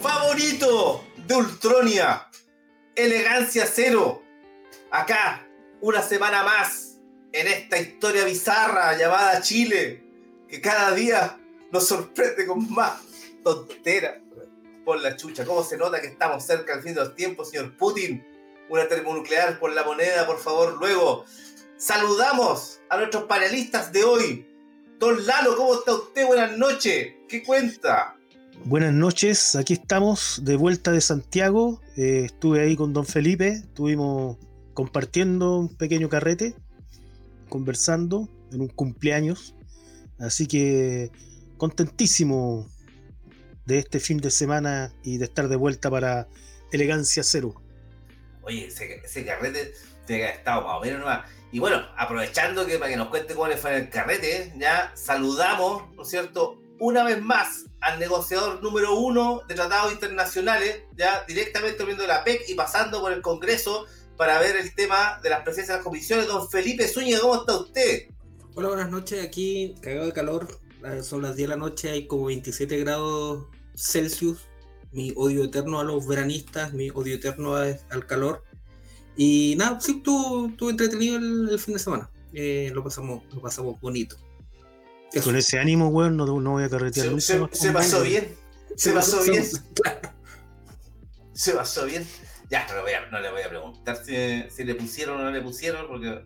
[0.00, 2.26] favorito de Ultronia.
[2.94, 4.22] Elegancia cero.
[4.90, 5.46] Acá,
[5.80, 6.96] una semana más
[7.32, 10.02] en esta historia bizarra llamada Chile,
[10.48, 11.38] que cada día
[11.70, 13.00] nos sorprende con más
[13.42, 14.20] tontera.
[14.84, 17.76] Por la chucha, ¿cómo se nota que estamos cerca del fin de los tiempos, señor
[17.76, 18.24] Putin?
[18.70, 21.24] Una termonuclear por la moneda, por favor, luego.
[21.76, 24.46] Saludamos a nuestros panelistas de hoy.
[24.98, 26.26] Don Lalo, ¿cómo está usted?
[26.26, 27.14] Buenas noches.
[27.28, 28.17] ¿Qué cuenta?
[28.64, 31.80] Buenas noches, aquí estamos de vuelta de Santiago.
[31.96, 34.36] Eh, estuve ahí con don Felipe, estuvimos
[34.74, 36.54] compartiendo un pequeño carrete,
[37.48, 39.54] conversando en un cumpleaños.
[40.18, 41.10] Así que
[41.56, 42.68] contentísimo
[43.64, 46.28] de este fin de semana y de estar de vuelta para
[46.70, 47.54] Elegancia Cero.
[48.42, 49.72] Oye, ese, carrete
[50.06, 51.06] te ha estado más o menos
[51.52, 56.02] Y bueno, aprovechando que para que nos cuente le fue el carrete, ya saludamos, ¿no
[56.02, 56.60] es cierto?
[56.80, 62.48] Una vez más al negociador número uno de tratados internacionales, ya directamente viendo la PEC
[62.48, 66.26] y pasando por el Congreso para ver el tema de las presencias de las comisiones.
[66.26, 68.08] Don Felipe Zúñiga, ¿cómo está usted?
[68.54, 69.24] Hola, buenas noches.
[69.24, 70.48] Aquí, cagado de calor.
[71.02, 74.40] Son las 10 de la noche, hay como 27 grados Celsius.
[74.90, 78.42] Mi odio eterno a los veranistas, mi odio eterno al calor.
[79.16, 82.10] Y nada, sí, estuvo, entretenido el, fin de semana.
[82.32, 84.16] Eh, lo, pasamos, lo pasamos bonito.
[85.24, 87.54] Con ese ánimo, weón, no, no, voy a carretear se, nunca.
[87.56, 88.36] Se, pasó bien.
[88.76, 89.44] Se, pasó, bien.
[91.32, 92.06] Se pasó bien.
[92.50, 95.24] Ya, no le voy a, no le voy a preguntar si, si, le pusieron o
[95.24, 96.24] no le pusieron, porque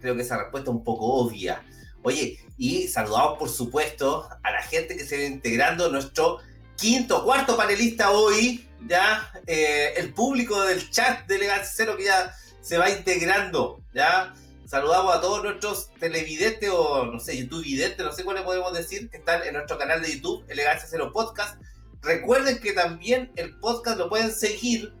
[0.00, 1.64] creo que esa respuesta es un poco obvia.
[2.02, 6.38] Oye, y saludamos, por supuesto, a la gente que se va integrando, nuestro
[6.76, 12.34] quinto, cuarto panelista hoy, ya, eh, el público del chat de Legal Cero que ya
[12.60, 14.34] se va integrando, ya.
[14.66, 19.08] Saludamos a todos nuestros televidentes o, no sé, YouTube videntes, no sé cuáles podemos decir,
[19.08, 21.60] que están en nuestro canal de YouTube, Elegancia Cero Podcast.
[22.02, 24.92] Recuerden que también el podcast lo pueden seguir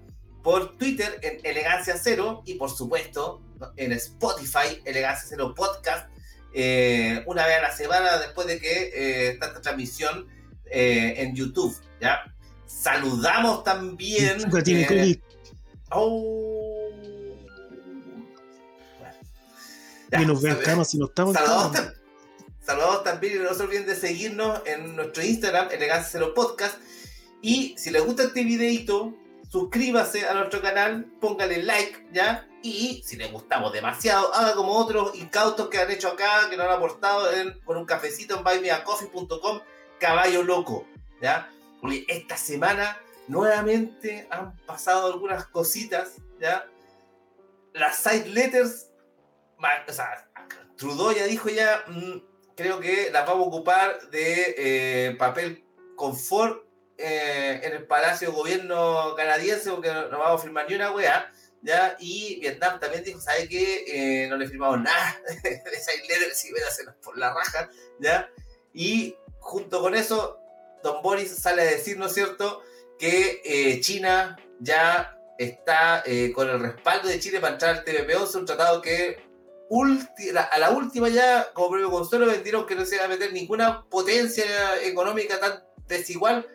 [0.44, 3.42] por Twitter en Elegancia Cero y por supuesto
[3.76, 6.08] en Spotify, Elegancia Cero Podcast,
[6.54, 10.28] eh, una vez a la semana después de que eh, está esta transmisión
[10.70, 11.76] eh, en YouTube.
[12.00, 12.20] ¿ya?
[12.66, 14.38] Saludamos también.
[14.62, 15.20] Tiene
[15.90, 16.55] oh,
[20.12, 21.36] y nos veamos si no estamos.
[22.60, 26.76] Saludos, también y no se olviden de seguirnos en nuestro Instagram, Elegancia Cero Podcast.
[27.40, 29.14] Y si les gusta este videito,
[29.48, 32.48] suscríbase a nuestro canal, póngale like, ¿ya?
[32.62, 36.66] Y si les gustamos demasiado, haga como otros incautos que han hecho acá, que nos
[36.66, 37.28] han aportado
[37.64, 39.60] con un cafecito en buymeacoffee.com,
[40.00, 40.86] caballo loco,
[41.22, 41.48] ¿ya?
[41.80, 46.66] Porque esta semana nuevamente han pasado algunas cositas, ¿ya?
[47.74, 48.85] Las side letters
[50.76, 52.20] Trudeau ya dijo ya, mm,
[52.56, 56.64] creo que las vamos a ocupar de eh, papel confort
[56.98, 61.30] eh, en el Palacio Gobierno canadiense porque no, vamos a firmar ni una wea.
[61.62, 61.96] ¿ya?
[61.98, 63.84] Y Vietnam también dijo, ¿sabe qué?
[64.24, 65.92] Eh, no le firmamos nada de esa
[66.34, 66.62] si ven
[67.02, 67.68] por la raja,
[67.98, 68.30] ¿ya?
[68.72, 70.38] Y junto con eso,
[70.82, 72.62] Don Boris sale a decir, ¿no es cierto?,
[72.98, 76.02] que China ya está
[76.34, 79.25] con el respaldo de Chile para entrar al TPP-11, un tratado que
[80.50, 83.84] a la última ya, como premio consuelo, vendieron que no se iba a meter ninguna
[83.88, 84.44] potencia
[84.82, 86.46] económica tan desigual,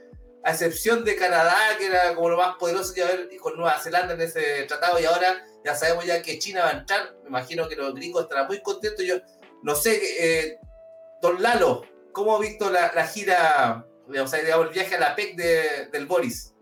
[0.44, 4.14] a excepción de Canadá, que era como lo más poderoso que haber, con Nueva Zelanda
[4.14, 7.68] en ese tratado, y ahora ya sabemos ya que China va a entrar, me imagino
[7.68, 9.16] que los gringos estarán muy contentos, yo
[9.64, 10.58] no sé, eh,
[11.22, 15.36] Don Lalo, ¿cómo ha visto la, gira, o sea, digamos, el viaje a la PEC
[15.36, 16.54] de, del Boris?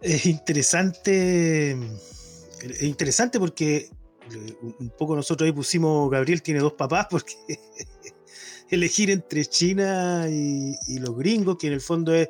[0.00, 3.90] Es interesante, es interesante porque
[4.62, 7.34] un poco nosotros ahí pusimos, Gabriel tiene dos papás, porque
[8.70, 12.28] elegir entre China y, los gringos, que en el fondo es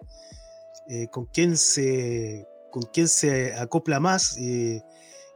[0.89, 4.81] eh, con quién se con quién se acopla más, eh,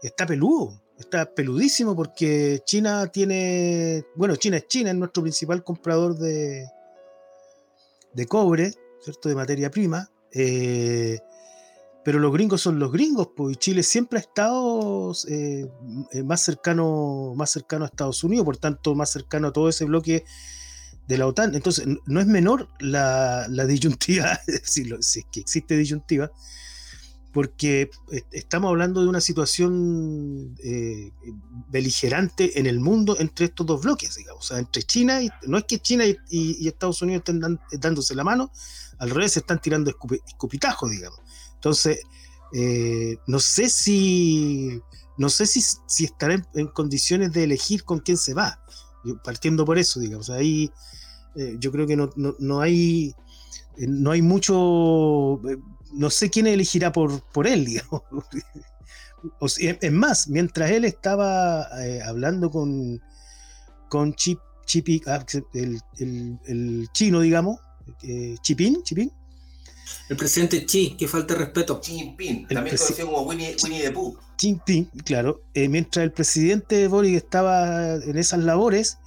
[0.01, 6.17] está peludo, está peludísimo porque China tiene, bueno, China es China, es nuestro principal comprador
[6.17, 6.65] de,
[8.13, 8.73] de cobre,
[9.03, 9.29] ¿cierto?
[9.29, 10.09] De materia prima.
[10.33, 11.19] Eh,
[12.05, 15.67] pero los gringos son los gringos, pues Chile siempre ha estado eh,
[16.13, 19.87] eh, más, cercano, más cercano a Estados Unidos, por tanto más cercano a todo ese
[19.87, 20.25] bloque
[21.09, 21.55] de la OTAN.
[21.55, 26.31] Entonces, no es menor la, disyuntiva, si, es que existe disyuntiva,
[27.33, 27.91] porque
[28.31, 31.11] estamos hablando de una situación eh,
[31.71, 35.57] beligerante en el mundo entre estos dos bloques, digamos, o sea, entre China y no
[35.57, 38.53] es que China y, Estados Unidos estén dándose la mano,
[38.99, 41.24] al revés se están tirando escupitajos, digamos.
[41.65, 42.01] Entonces,
[42.53, 44.83] eh, no sé si
[45.17, 48.61] no sé si, si estará en, condiciones de elegir con quién se va,
[49.25, 50.71] partiendo por eso, digamos, ahí
[51.37, 53.15] eh, yo creo que no, no hay
[53.79, 55.41] no hay mucho
[55.95, 58.03] no sé quién elegirá por, por él, digamos.
[59.59, 63.01] es más, mientras él estaba eh, hablando con,
[63.89, 64.39] con Chip,
[65.07, 65.25] ah,
[65.55, 67.59] el, el, chino, digamos,
[68.03, 69.11] eh, Chipín, Chipín.
[70.09, 71.81] El presidente Chi, que falta de respeto.
[71.83, 74.17] Jinping, también conocido como Winnie, Winnie the Pooh.
[74.39, 75.43] Jinping, claro.
[75.55, 78.99] Eh, mientras el presidente Boric estaba en esas labores,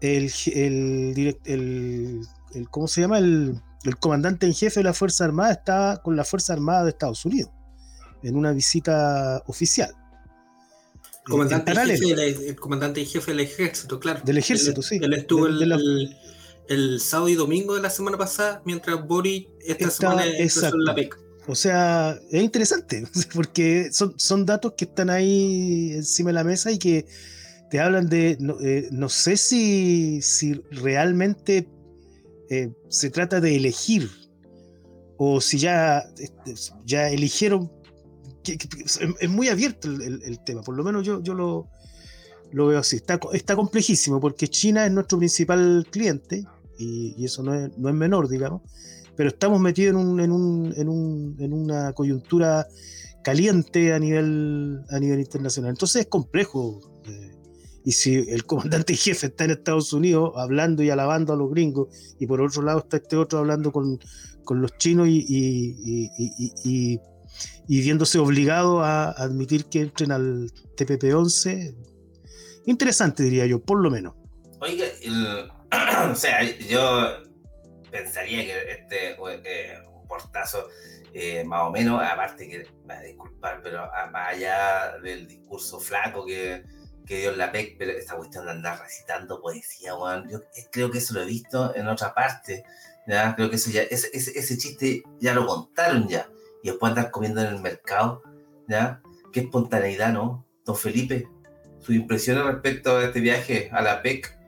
[0.00, 2.20] el, el, el,
[2.54, 3.18] el ¿cómo se llama?
[3.18, 6.90] El, el comandante en jefe de la Fuerza Armada estaba con la Fuerza Armada de
[6.90, 7.50] Estados Unidos
[8.22, 9.94] en una visita oficial.
[11.24, 14.20] Comandante en jefe, el, comandante en jefe del ejército, claro.
[14.24, 14.98] Del ejército, sí.
[15.00, 15.46] Él estuvo
[16.72, 20.48] el, sábado y domingo de la semana pasada, mientras Boris esta semana en
[20.84, 21.18] la PEC.
[21.48, 23.04] O sea, es interesante,
[23.34, 27.06] porque son, son datos que están ahí encima de la mesa y que
[27.70, 31.68] te hablan de, no, eh, no sé si, si realmente
[32.50, 34.10] eh, se trata de elegir,
[35.16, 36.54] o si ya, este,
[36.84, 37.72] ya eligieron,
[39.20, 41.68] es muy abierto el, tema, por lo menos yo, yo lo,
[42.52, 42.96] lo veo así.
[42.96, 46.44] Está, está complejísimo porque China es nuestro principal cliente
[46.82, 48.62] y, eso no es, no es, menor, digamos,
[49.16, 52.66] pero estamos metidos en, un, en, un, en, un, en una coyuntura
[53.22, 55.70] caliente a nivel, a nivel internacional.
[55.70, 56.80] Entonces es complejo
[57.84, 61.88] y si el comandante jefe está en Estados Unidos hablando y alabando a los gringos,
[62.18, 63.98] y por otro lado está este otro hablando con,
[64.50, 65.24] los chinos y,
[66.58, 67.00] y,
[67.66, 71.74] viéndose obligado a admitir que entren al TPP-11,
[72.66, 74.14] interesante diría yo, por lo menos.
[74.60, 74.84] Oiga,
[76.10, 77.22] o sea, yo
[77.90, 80.68] pensaría que este eh, un portazo
[81.14, 86.62] eh, más o menos, aparte que, me disculpar, pero más allá del discurso flaco que
[87.06, 90.90] que dio la PEC, pero esta cuestión de andar recitando poesía, Juan, yo eh, creo
[90.90, 92.64] que eso lo he visto en otra parte,
[93.06, 93.34] ¿ya?
[93.34, 96.28] Creo que eso ya, ese, ese, chiste ya lo contaron ya,
[96.62, 98.22] y después andar comiendo en el mercado,
[98.68, 99.02] ¿ya?
[99.32, 100.46] Qué espontaneidad, ¿no?
[100.64, 101.28] Don Felipe,
[101.80, 104.38] sus impresiones respecto a este viaje a la PEC.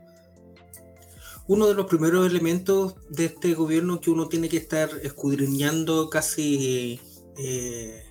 [1.47, 7.01] Uno de los primeros elementos de este gobierno que uno tiene que estar escudriñando casi
[7.37, 8.03] eh,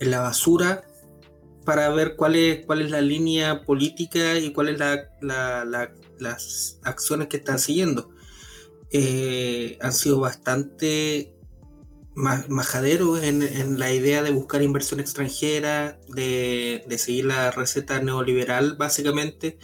[0.00, 0.84] en la basura
[1.64, 7.36] para ver cuál es, cuál es la línea política y cuáles la, las acciones que
[7.36, 8.10] están siguiendo.
[8.90, 11.36] Eh, han sido bastante
[12.14, 19.58] majaderos en, la idea de buscar inversión extranjera, de, seguir la receta neoliberal básicamente,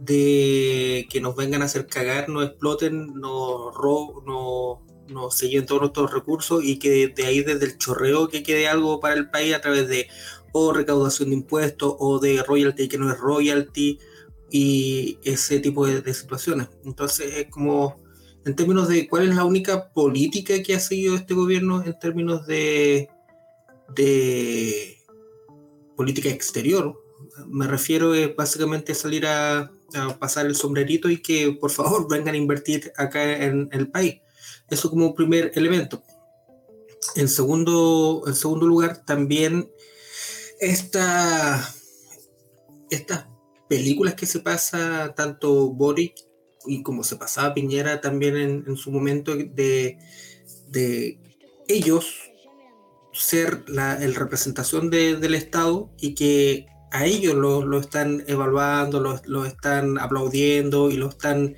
[0.00, 4.78] de que nos vengan a hacer cagar, nos exploten, nos roben, nos,
[5.08, 9.00] nos se todos nuestros recursos y que de ahí desde el chorreo que quede algo
[9.00, 10.08] para el país a través de
[10.52, 13.98] o recaudación de impuestos o de royalty que no es royalty
[14.50, 16.68] y ese tipo de, situaciones.
[16.84, 18.00] Entonces es como
[18.44, 22.46] en términos de cuál es la única política que ha seguido este gobierno en términos
[22.46, 23.08] de,
[23.94, 24.98] de
[25.96, 27.02] política exterior.
[27.46, 29.70] Me refiero es básicamente salir a,
[30.18, 34.20] pasar el sombrerito y que por favor vengan a invertir acá en, el país.
[34.70, 36.02] Eso como primer elemento.
[37.14, 39.70] En segundo, en segundo lugar, también
[40.60, 41.72] esta,
[42.90, 43.26] estas
[43.68, 46.14] películas que se pasa tanto Boric
[46.66, 49.98] y como se pasaba Piñera también en, su momento de,
[50.68, 51.20] de
[51.68, 52.06] ellos
[53.12, 59.98] ser la el representación del Estado y que a ellos lo, están evaluando, lo, están
[59.98, 61.56] aplaudiendo y lo están,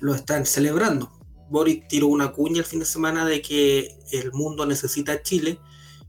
[0.00, 1.12] lo están celebrando.
[1.48, 5.58] Boric tiró una cuña el fin de semana de que el mundo necesita a Chile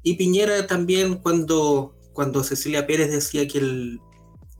[0.03, 4.01] y Piñera también cuando cuando Cecilia Pérez decía que el,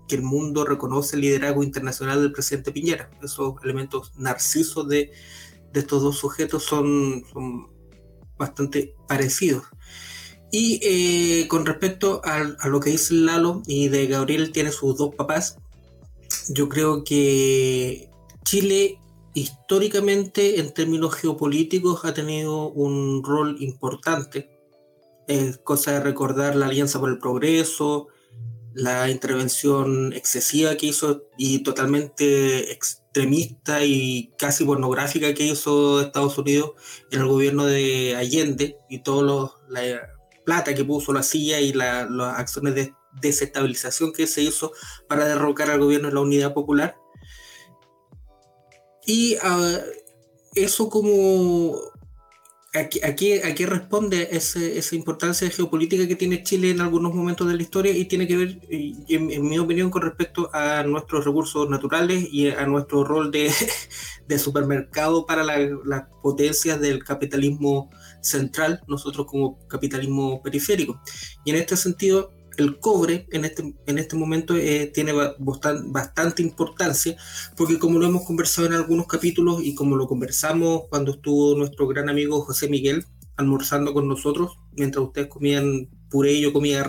[0.07, 3.11] que el mundo reconoce el liderazgo internacional del presidente Piñera.
[3.21, 5.11] Esos elementos narcisos de,
[5.71, 7.69] de estos dos sujetos son, son
[8.37, 9.65] bastante parecidos.
[10.51, 15.15] Y eh, con respecto a, lo que dice Lalo y de Gabriel tiene sus dos
[15.15, 15.57] papás,
[16.49, 18.09] yo creo que
[18.43, 18.99] Chile
[19.33, 24.49] históricamente en términos geopolíticos ha tenido un rol importante.
[25.27, 28.07] Es cosa de recordar la Alianza por el Progreso,
[28.73, 36.71] la intervención excesiva que hizo y totalmente extremista y casi pornográfica que hizo Estados Unidos
[37.11, 39.51] en el gobierno de Allende y todos los,
[40.45, 44.73] plata que puso la silla y las acciones de desestabilización que se hizo
[45.07, 46.95] para derrocar al gobierno de la Unidad Popular.
[49.05, 49.79] Y uh,
[50.55, 51.75] eso como
[52.73, 57.91] aquí, aquí, responde esa importancia geopolítica que tiene Chile en algunos momentos de la historia
[57.91, 62.65] y tiene que ver, en, mi opinión, con respecto a nuestros recursos naturales y a
[62.65, 63.51] nuestro rol de,
[64.27, 67.89] de supermercado para las potencias del capitalismo
[68.21, 71.01] central, nosotros como capitalismo periférico.
[71.45, 77.15] Y en este sentido, el cobre en este, en este momento eh, tiene bastante importancia,
[77.55, 81.87] porque como lo hemos conversado en algunos capítulos y como lo conversamos cuando estuvo nuestro
[81.87, 83.05] gran amigo José Miguel
[83.37, 86.85] almorzando con nosotros, mientras ustedes comían puré y yo comía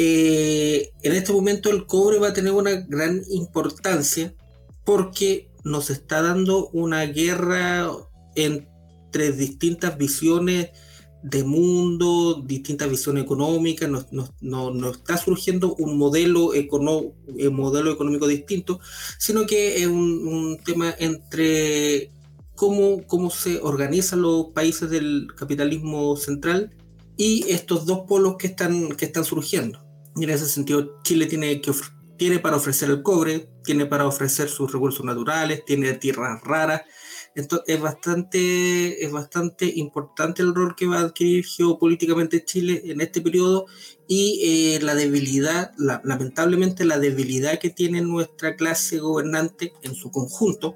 [0.00, 4.32] eh, en este momento el cobre va a tener una gran importancia
[4.84, 7.90] porque nos está dando una guerra
[9.08, 10.70] entre distintas visiones
[11.22, 14.06] de mundo, distintas visiones económicas, nos,
[14.40, 18.80] no, está surgiendo un modelo, econo, eh, modelo económico distinto,
[19.18, 22.12] sino que es un, tema entre
[22.54, 26.74] cómo, cómo se organizan los países del capitalismo central
[27.16, 29.84] y estos dos polos que están, que están surgiendo.
[30.16, 31.72] Y en ese sentido, Chile tiene, que
[32.18, 36.82] tiene para ofrecer el cobre, tiene para ofrecer sus recursos naturales, tiene tierras raras,
[37.38, 43.00] entonces es bastante, es bastante importante el rol que va a adquirir geopolíticamente Chile en
[43.00, 43.66] este periodo
[44.08, 50.74] y eh, la debilidad, lamentablemente la debilidad que tiene nuestra clase gobernante en su conjunto.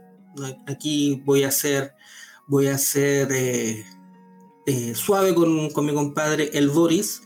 [0.68, 1.94] Aquí voy a ser,
[2.46, 3.84] voy a ser eh,
[4.66, 7.22] eh, suave con, con, mi compadre el Boris,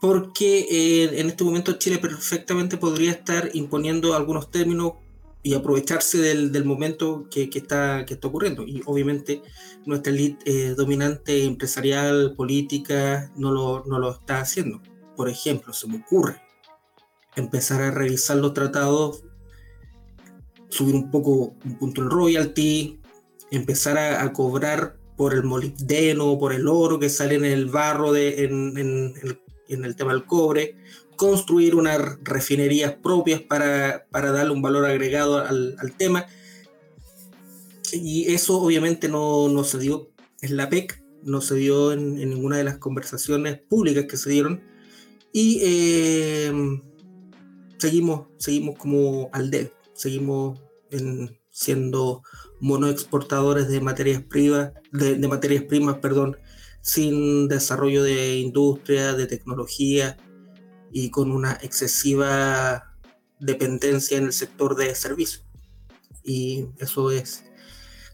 [0.00, 4.92] porque en este momento Chile perfectamente podría estar imponiendo algunos términos
[5.42, 8.64] y aprovecharse del, del momento que, que, está, que está ocurriendo.
[8.66, 9.42] Y obviamente
[9.86, 14.82] nuestra élite eh, dominante empresarial, política, no lo, no lo está haciendo.
[15.16, 16.40] Por ejemplo, se me ocurre
[17.36, 19.24] empezar a revisar los tratados,
[20.68, 23.00] subir un poco un punto el royalty,
[23.50, 28.12] empezar a, a cobrar por el molibdeno, por el oro que sale en el barro,
[28.12, 29.14] de, en, en,
[29.68, 30.76] en el tema del cobre,
[31.18, 36.26] construir unas refinerías propias para, para darle un valor agregado al, tema.
[37.92, 42.56] Y eso obviamente no, no, se dio en la PEC, no se dio en, ninguna
[42.56, 44.62] de las conversaciones públicas que se dieron.
[45.32, 46.52] Y eh,
[47.78, 50.60] seguimos, seguimos como al seguimos
[50.92, 52.22] en, siendo
[52.60, 56.36] monoexportadores de materias primas, de materias primas, perdón,
[56.80, 60.16] sin desarrollo de industria, de tecnología,
[60.92, 62.94] y con una excesiva
[63.40, 65.44] dependencia en el sector de servicios.
[66.24, 67.44] Y eso es,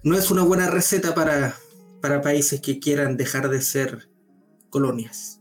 [0.02, 1.56] no es una buena receta para,
[2.00, 4.08] para países que quieran dejar de ser
[4.70, 5.40] colonias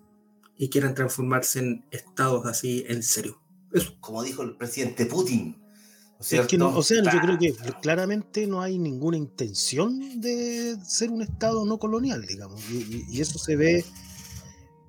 [0.58, 3.42] y quieran transformarse en estados así en serio.
[3.72, 3.96] Eso.
[4.00, 5.58] Como dijo el presidente Putin.
[6.20, 11.80] o sea, yo creo que claramente no hay ninguna intención de ser un estado no
[11.80, 13.84] colonial, digamos, y eso se ve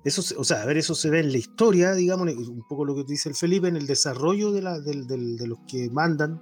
[0.05, 2.95] eso, o sea, a ver, eso se ve en la historia, digamos, un poco lo
[2.95, 6.39] que dice el Felipe, en el desarrollo de, la, de, los que mandan,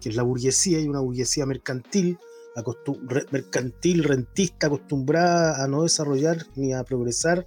[0.00, 2.18] que es la burguesía y una burguesía mercantil,
[3.30, 7.46] mercantil, rentista, acostumbrada a no desarrollar ni a progresar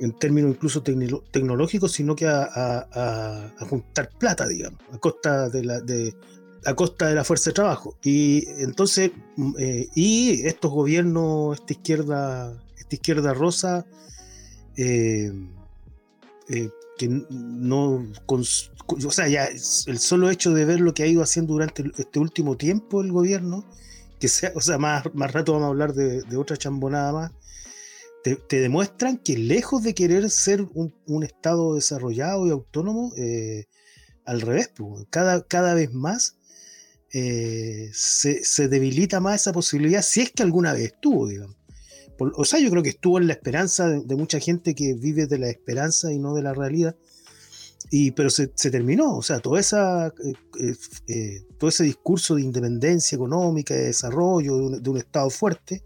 [0.00, 6.14] en términos incluso tecnológicos, sino que a, juntar plata, digamos, a costa de la, de,
[6.66, 7.96] a costa de la fuerza de trabajo.
[8.02, 13.86] Y entonces, mm, eh, y estos gobiernos, esta izquierda, esta izquierda rosa,
[14.76, 15.32] eh,
[16.48, 21.22] eh, que no, o sea, ya el solo hecho de ver lo que ha ido
[21.22, 23.64] haciendo durante este último tiempo el gobierno,
[24.20, 27.32] que sea, o sea, más, más rato vamos a hablar de, otra chambonada más,
[28.22, 30.92] te, demuestran que lejos de querer ser un,
[31.24, 33.66] Estado desarrollado y autónomo, eh,
[34.24, 34.70] al revés,
[35.10, 36.36] cada, cada vez más
[37.10, 41.61] se, se, debilita más esa posibilidad, si es que alguna vez estuvo, digamos
[42.18, 45.38] o sea, yo creo que estuvo en la esperanza de, mucha gente que vive de
[45.38, 46.96] la esperanza y no de la realidad.
[47.90, 50.74] Y, pero se, terminó, o sea, toda esa, eh, eh,
[51.08, 55.82] eh, todo ese discurso de independencia económica, de desarrollo, de un, Estado fuerte,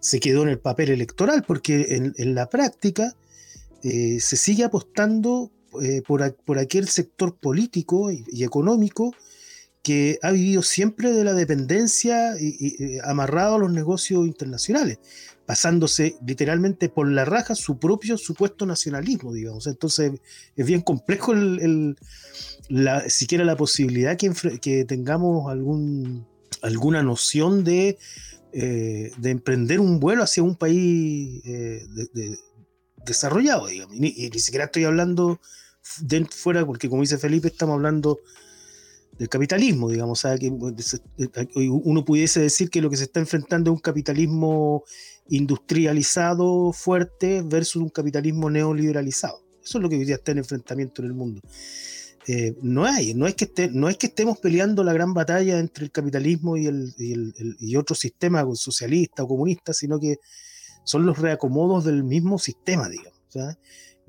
[0.00, 3.14] se quedó en el papel electoral, porque en, la práctica
[3.82, 5.50] se sigue apostando
[6.06, 9.14] por, por, aquel sector político y, económico
[9.82, 14.98] que ha vivido siempre de la dependencia y, amarrado a los negocios internacionales
[15.44, 19.66] pasándose literalmente por la raja su propio supuesto nacionalismo, digamos.
[19.66, 20.12] Entonces
[20.56, 21.96] es bien complejo el,
[22.68, 26.26] la, siquiera la posibilidad que, que tengamos algún,
[26.62, 27.98] alguna noción de,
[28.52, 31.84] eh, de emprender un vuelo hacia un país eh,
[33.04, 33.96] desarrollado, digamos.
[33.96, 35.40] Y ni, y ni siquiera estoy hablando
[36.00, 38.20] de fuera, porque como dice Felipe, estamos hablando
[39.18, 40.50] del capitalismo, digamos, que
[41.56, 44.84] uno pudiese decir que lo que se está enfrentando es un capitalismo
[45.28, 49.40] industrializado fuerte versus un capitalismo neoliberalizado.
[49.62, 51.40] Eso es lo que hoy día está en enfrentamiento en el mundo.
[52.26, 55.58] Eh, no hay, no es, que esté, no es que estemos peleando la gran batalla
[55.58, 60.18] entre el capitalismo y, el, y, el, y otro sistema socialista o comunista, sino que
[60.84, 63.20] son los reacomodos del mismo sistema, digamos.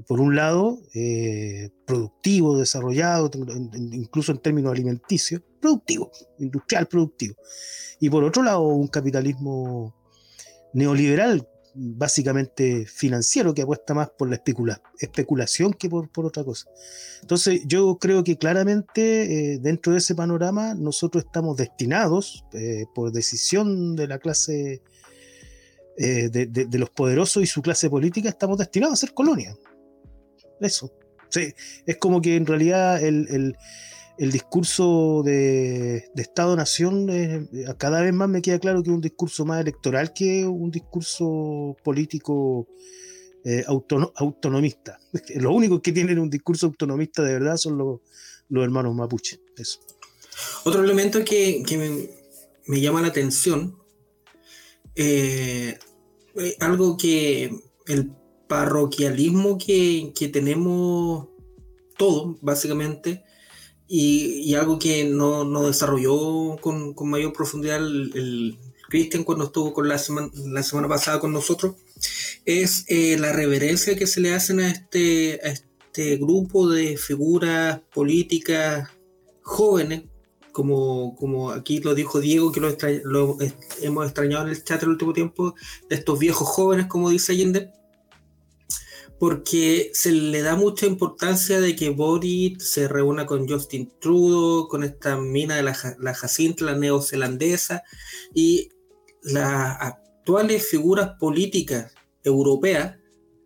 [0.08, 3.30] Por un lado, eh, productivo, desarrollado,
[3.92, 7.36] incluso en términos alimenticios, productivo, industrial productivo.
[8.00, 9.96] Y por otro lado, un capitalismo
[10.74, 16.70] neoliberal, básicamente financiero, que apuesta más por la especula especulación que por, otra cosa.
[17.22, 23.12] Entonces, yo creo que claramente eh, dentro de ese panorama nosotros estamos destinados, eh, por
[23.12, 24.82] decisión de la clase
[25.96, 29.56] de, de, de, los poderosos y su clase política, estamos destinados a ser colonia.
[30.64, 30.92] Eso.
[31.30, 31.54] Sí,
[31.86, 33.56] es como que en realidad el,
[34.18, 39.02] el, discurso de, de Estado-Nación eh, cada vez más me queda claro que es un
[39.02, 42.68] discurso más electoral que un discurso político
[43.46, 45.00] eh, autono, autonomista.
[45.36, 48.00] Los únicos que tienen un discurso autonomista de verdad son los,
[48.48, 49.42] los hermanos mapuche.
[49.58, 49.80] Eso.
[50.64, 52.10] Otro elemento que, que
[52.68, 53.78] me, llama la atención
[54.96, 55.78] eh,
[56.60, 57.54] algo que
[57.88, 58.12] el
[58.54, 61.28] parroquialismo que, que tenemos
[61.98, 63.24] todos, básicamente,
[63.88, 68.58] y, y, algo que no, no desarrolló con, con, mayor profundidad el, el
[68.90, 71.78] Cristian cuando estuvo con la, semana, la semana pasada con nosotros,
[72.46, 77.82] es eh, la reverencia que se le hacen a este, a este grupo de figuras
[77.92, 78.88] políticas
[79.42, 80.04] jóvenes
[80.52, 83.38] como, como aquí lo dijo Diego, que lo, extra, lo
[83.82, 85.56] hemos extrañado en el chat el último tiempo,
[85.90, 87.72] de estos viejos jóvenes, como dice Allende,
[89.24, 94.84] porque se le da mucha importancia de que Boric se reúna con Justin Trudeau, con
[94.84, 97.84] esta mina de la, la Jacinta, la neozelandesa,
[98.34, 98.68] y
[99.22, 102.98] las actuales figuras políticas europeas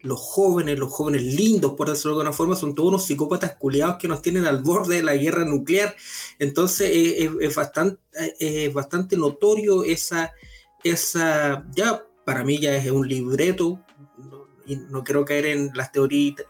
[0.01, 3.97] los jóvenes, los jóvenes lindos, por decirlo de alguna forma, son todos unos psicópatas culiados
[3.97, 5.95] que nos tienen al borde de la guerra nuclear.
[6.39, 8.01] Entonces eh, es, es bastante,
[8.39, 10.33] es bastante notorio esa,
[10.83, 13.79] esa, ya para mí ya es un libreto,
[14.67, 15.91] y no quiero caer en las,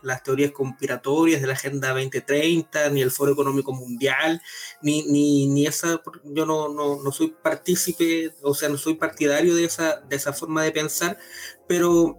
[0.02, 4.42] las teorías conspiratorias de la Agenda 2030, ni el Foro Económico Mundial,
[4.82, 9.54] ni, ni, ni esa, yo no, no, no, soy partícipe, o sea, no soy partidario
[9.56, 11.20] de esa, de esa forma de pensar,
[11.68, 12.18] pero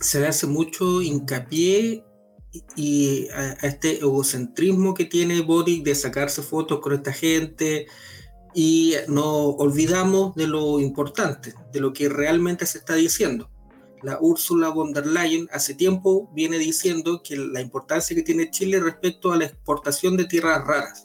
[0.00, 2.04] se le hace mucho hincapié
[2.76, 7.86] y a, a, este egocentrismo que tiene Boric de sacarse fotos con esta gente
[8.54, 13.50] y nos olvidamos de lo importante, de lo que realmente se está diciendo.
[14.02, 18.80] La Úrsula von der Leyen hace tiempo viene diciendo que la importancia que tiene Chile
[18.80, 21.04] respecto a la exportación de tierras raras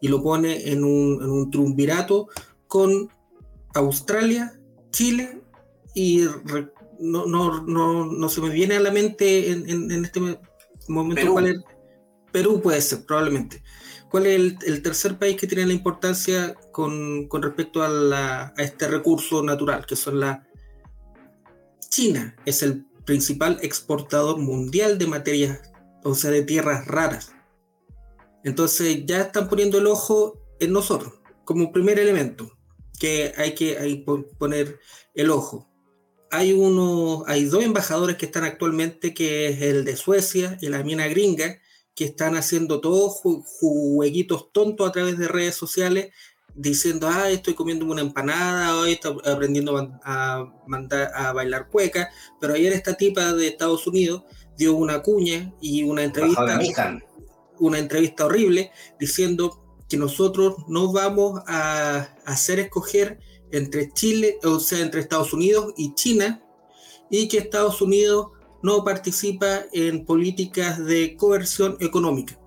[0.00, 2.28] y lo pone en un, en un triunvirato
[2.66, 3.10] con
[3.74, 4.58] Australia,
[4.90, 5.40] Chile
[5.94, 6.24] y
[6.98, 10.20] no, no, no, no, se me viene a la mente en, en, en este
[10.88, 11.32] momento Perú.
[11.32, 11.56] cuál es.
[12.32, 13.62] Perú puede ser, probablemente.
[14.10, 18.52] ¿Cuál es el, el tercer país que tiene la importancia con, con respecto a, la,
[18.56, 20.43] a, este recurso natural, que son la
[21.94, 22.36] China?
[22.44, 25.60] Es el principal exportador mundial de materias,
[26.02, 27.32] o sea, de tierras raras.
[28.42, 32.50] Entonces ya están poniendo el ojo en nosotros, como primer elemento,
[32.98, 34.04] que hay que
[34.38, 34.80] poner
[35.14, 35.68] el ojo
[36.34, 40.82] hay uno, hay dos embajadores que están actualmente, que es el de Suecia y la
[40.82, 41.60] mina gringa,
[41.94, 46.12] que están haciendo todos ju jueguitos tontos a través de redes sociales,
[46.54, 52.54] diciendo, ah, estoy comiendo una empanada, hoy estoy aprendiendo a, mandar, a bailar cueca, pero
[52.54, 54.22] ayer esta tipa de Estados Unidos
[54.56, 56.98] dio una cuña y una entrevista,
[57.58, 63.18] una entrevista horrible, diciendo que nosotros no vamos a hacer escoger
[63.50, 66.42] entre Chile, o sea, entre Estados Unidos y China,
[67.10, 68.28] y que Estados Unidos
[68.62, 72.38] no participa en políticas de coerción económica.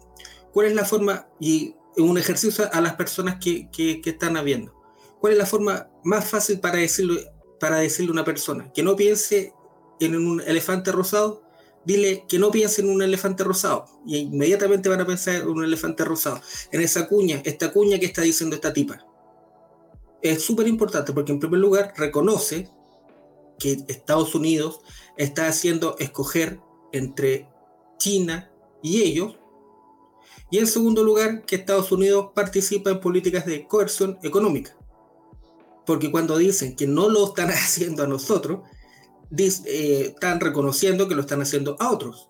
[0.52, 3.70] ¿Cuál es la forma, y un ejercicio a las personas que,
[4.06, 4.74] están habiendo,
[5.20, 8.96] cuál es la forma más fácil para decirle, para decirle a una persona que no
[8.96, 9.54] piense
[10.00, 11.44] en un elefante rosado?
[11.86, 15.64] Dile que no piense en un elefante rosado y inmediatamente van a pensar en un
[15.64, 19.08] elefante rosado, en esa cuña, esta cuña que está diciendo esta tipa
[20.22, 22.70] es súper importante porque en primer lugar reconoce
[23.60, 24.80] que Estados Unidos
[25.18, 26.60] está haciendo escoger
[26.92, 27.50] entre
[27.98, 29.37] China y ellos.
[30.50, 34.76] Y en segundo lugar, que Estados Unidos participa en políticas de coerción económica.
[35.86, 38.62] Porque cuando dicen que no lo están haciendo a nosotros,
[39.38, 42.30] eh, están reconociendo que lo están haciendo a otros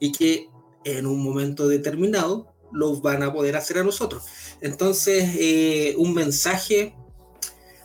[0.00, 0.48] y que
[0.84, 4.24] en un momento determinado lo van a poder hacer a nosotros.
[4.60, 6.96] Entonces, eh, un mensaje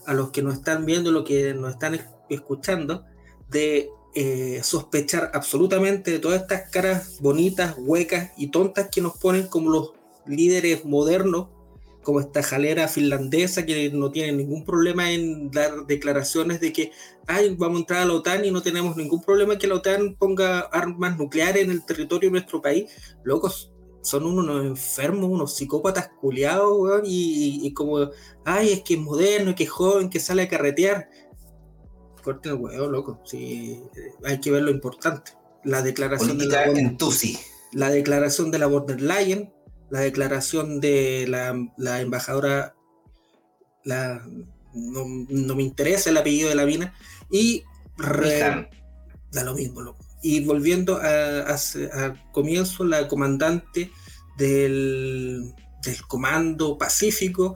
[0.06, 3.06] a los que nos están viendo, los que nos están escuchando,
[3.50, 9.48] de eh, sospechar absolutamente de todas estas caras bonitas, huecas y tontas que nos ponen
[9.48, 9.92] como los
[10.26, 11.50] líderes modernos
[12.02, 16.92] como esta jalera finlandesa que no tiene ningún problema en dar declaraciones de que
[17.30, 20.16] Ay, vamos a entrar a la OTAN y no tenemos ningún problema que la OTAN
[20.16, 22.90] ponga armas nucleares en el territorio de nuestro país.
[23.26, 28.10] Locos, son unos enfermos, unos psicópatas culiados, y, como,
[28.46, 31.10] ay, es que es moderno, que es joven, que sale a carretear.
[32.28, 33.22] Corten el huevo, loco.
[33.26, 33.82] Sí,
[34.26, 35.32] hay que ver lo importante.
[35.64, 36.66] La declaración de la,
[37.72, 39.52] la declaración de la borderline
[39.90, 42.76] la declaración de la, embajadora,
[43.84, 44.26] la,
[44.74, 46.94] no, me interesa el apellido de la mina,
[47.32, 47.64] y
[47.98, 49.96] da lo mismo.
[50.22, 51.56] Y volviendo a,
[52.34, 53.92] comienzo, la comandante
[54.38, 55.54] del,
[56.10, 57.56] Comando Pacífico,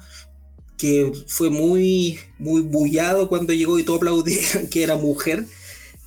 [0.82, 5.46] que fue muy, muy bullado cuando llegó y todo aplaudían que era mujer,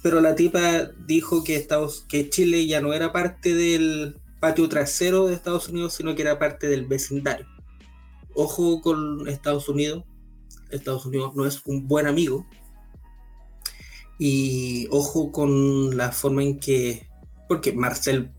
[0.03, 5.27] pero la tipa dijo que, Estados, que Chile ya no era parte del, patio trasero
[5.27, 7.47] de Estados Unidos, sino que era parte del vecindario.
[8.35, 10.05] Ojo con Estados Unidos.
[10.71, 12.47] Estados Unidos no es un buen amigo.
[14.19, 17.09] Y ojo con la forma en que,
[17.49, 18.33] porque Marcel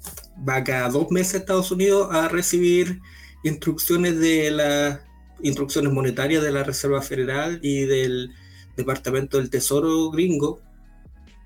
[0.47, 3.01] va cada dos meses a Estados Unidos a recibir
[3.43, 4.99] instrucciones de las
[5.41, 8.31] instrucciones monetarias de la Reserva Federal y del
[8.75, 10.61] Departamento del Tesoro gringo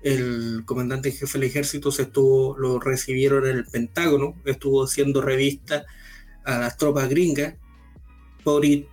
[0.02, 5.84] el comandante jefe del ejército se estuvo, lo recibieron en el Pentágono, estuvo haciendo revista
[6.44, 7.54] a las tropas gringas.
[8.44, 8.88] Boric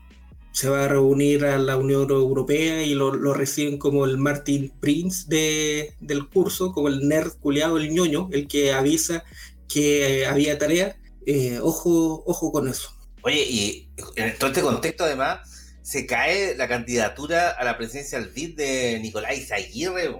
[0.51, 5.25] se va a reunir a la Unión Europea y lo, reciben como el Martin Prince
[5.27, 9.23] de, del curso, como el nerd culiado, el ñoño, el que avisa
[9.69, 10.97] que había tarea.
[11.25, 12.96] Eh, ojo, ojo con eso.
[13.21, 18.29] Oye, y en todo este contexto además se cae la candidatura a la presidencia del
[18.29, 20.13] BID de Nicolás Aguirre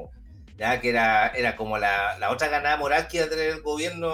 [0.57, 3.61] ya que era, era como la, la otra ganada moral que iba a tener el
[3.61, 4.09] gobierno,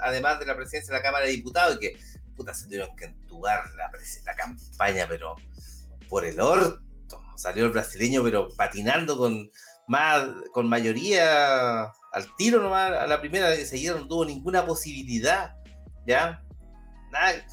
[0.00, 1.98] además de la presidencia de la Cámara de Diputados, y que
[2.36, 3.90] puta, se tuvieron que entubar la,
[4.24, 5.36] la campaña, pero
[6.08, 6.80] por el orto.
[7.36, 9.50] Salió el brasileño, pero patinando con
[9.88, 11.82] más, con mayoría
[12.12, 15.56] al tiro nomás, a la primera de seguida no tuvo ninguna posibilidad,
[16.06, 16.42] ¿ya?
[17.10, 17.44] Nada,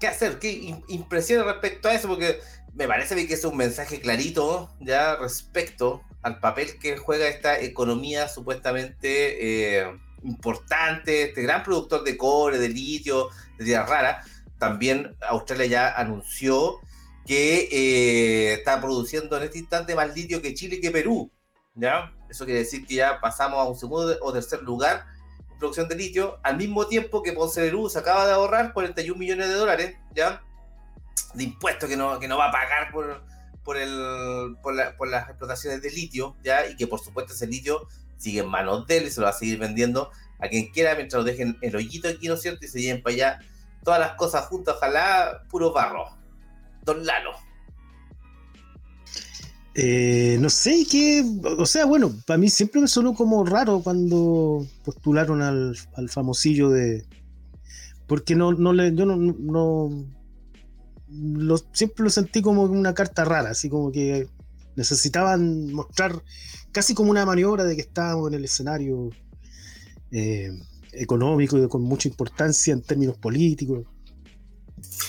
[0.00, 0.38] ¿Qué hacer?
[0.38, 2.08] ¿Qué impresión respecto a eso?
[2.08, 2.40] Porque
[2.74, 5.16] me parece que es un mensaje clarito, ¿ya?
[5.16, 12.58] Respecto al papel que juega esta economía supuestamente eh, importante, este gran productor de cobre,
[12.58, 14.24] de litio, de tierra rara.
[14.58, 16.80] También Australia ya anunció
[17.26, 21.30] que eh, está produciendo en este instante más litio que Chile y que Perú.
[21.74, 22.12] ¿ya?
[22.28, 25.04] Eso quiere decir que ya pasamos a un segundo o tercer lugar
[25.58, 29.48] producción de litio, al mismo tiempo que Ponce Perú se acaba de ahorrar 41 millones
[29.48, 30.42] de dólares ¿ya?
[31.34, 33.22] de impuestos que no, que no va a pagar por,
[33.64, 36.66] por, el, por, las explotaciones de litio, ¿ya?
[36.68, 39.30] Y que por supuesto ese litio sigue en manos de él y se lo va
[39.30, 42.64] a seguir vendiendo a quien quiera mientras lo dejen el hoyito aquí, ¿no es cierto?
[42.64, 43.38] Y se lleven para allá
[43.84, 46.16] todas las cosas juntas, ojalá puro barro.
[46.82, 47.47] Don Lalo.
[49.74, 51.24] Eh, no sé qué,
[51.56, 56.70] o sea, bueno, para mí siempre me sonó como raro cuando postularon al, al famosillo
[56.70, 57.06] de,
[58.08, 59.16] porque no, no le, yo no,
[61.08, 64.26] no, siempre lo sentí como una carta rara, así como que
[64.74, 66.22] necesitaban mostrar
[66.72, 69.10] casi como una maniobra de que estábamos en el escenario
[70.10, 70.50] eh,
[70.92, 73.84] económico y con mucha importancia en términos políticos.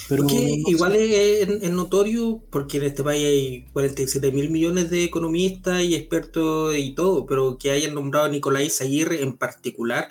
[0.09, 5.93] Pero igual es, notorio porque en este país hay 47 mil millones de economistas y
[5.95, 10.09] expertos y todo, pero que hayan nombrado a Nicolás Aguirre en particular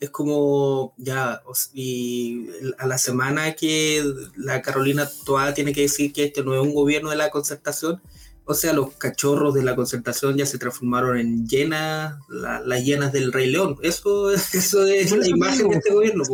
[0.00, 4.04] es como ya, y a la semana que
[4.36, 8.02] la Carolina Toada tiene que decir que este no es un gobierno de la concertación,
[8.44, 13.32] o sea, los cachorros de la concertación ya se transformaron en llenas, las llenas del
[13.32, 13.76] Rey León.
[13.82, 16.24] Eso, eso es la imagen de este gobierno.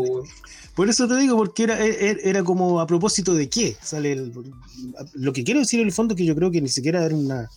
[0.75, 3.77] Por eso te digo, porque era, e, e, era, como a propósito de qué.
[3.83, 4.33] Sale
[5.15, 7.15] lo que quiero decir en el fondo es que yo creo que ni siquiera era
[7.15, 7.51] una,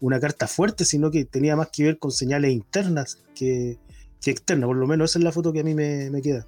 [0.00, 3.78] una carta fuerte, sino que tenía más que ver con señales internas que,
[4.20, 6.46] que externa, por lo menos esa es la foto que a mí me, queda.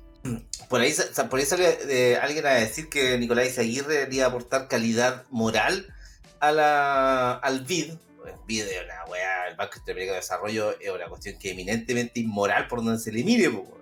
[0.68, 0.92] Por ahí,
[1.30, 5.86] por ahí sale de alguien a decir que Nicolás Aguirre debería aportar calidad moral
[6.40, 7.92] a la, al BID.
[8.26, 12.20] El BID es una weá, el Banco Interamericano de Desarrollo es una cuestión que eminentemente
[12.20, 13.48] inmoral por donde se le mire.
[13.48, 13.79] O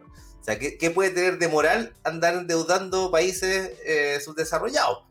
[0.57, 5.05] ¿qué, puede tener de moral andar endeudando países eh, subdesarrollados?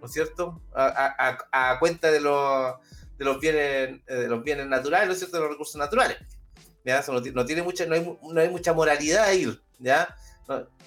[0.00, 0.60] ¿No es cierto?
[0.74, 2.74] A, cuenta de los,
[3.18, 5.38] de los bienes, eh, de los bienes naturales, ¿no es cierto?
[5.38, 6.18] De los recursos naturales.
[7.34, 10.14] No, tiene mucha, no, hay, no hay mucha moralidad a ir, ¿ya?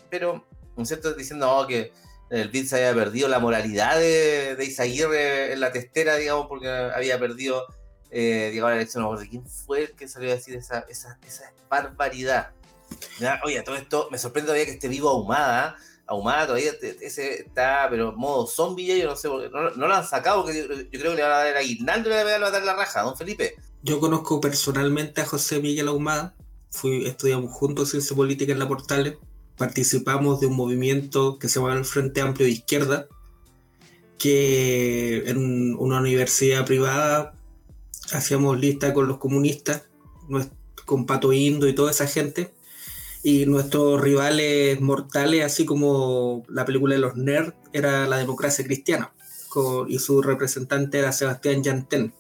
[0.10, 0.46] pero,
[0.78, 1.92] un cierto diciendo que
[2.30, 7.20] el BID se había perdido la moralidad de, de en la testera, digamos, porque había
[7.20, 7.66] perdido,
[8.12, 9.04] eh, digamos, la elección.
[9.04, 12.52] No, ¿Quién fue el que salió a decir esa, esa, esa barbaridad?
[13.44, 15.78] Oye, todo esto me sorprende todavía que esté vivo ahumada.
[16.08, 20.42] Ahumada todavía ese está, pero modo zombie, yo no sé, porque no, lo han sacado,
[20.42, 22.64] porque yo, creo que le van a dar a Aguinaldo y le van a dar
[22.64, 23.56] la raja, don Felipe.
[23.84, 26.36] Yo conozco personalmente a José Miguel Ahumada,
[26.72, 29.18] fui, estudiamos juntos ciencia política en la Portales,
[29.56, 33.08] participamos de un movimiento que se llama el Frente Amplio de Izquierda,
[34.18, 37.36] que en una universidad privada
[38.12, 39.84] hacíamos lista con los comunistas,
[40.86, 42.52] con Pato Indo y toda esa gente,
[43.24, 49.14] y nuestros rivales mortales, así como la película de los nerds, era la democracia cristiana,
[49.88, 52.14] y su representante era Sebastián Yantén.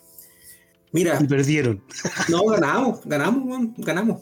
[0.91, 1.19] Mira.
[1.21, 1.83] Y perdieron.
[2.29, 4.21] No, ganamos, ganamos, ganamos.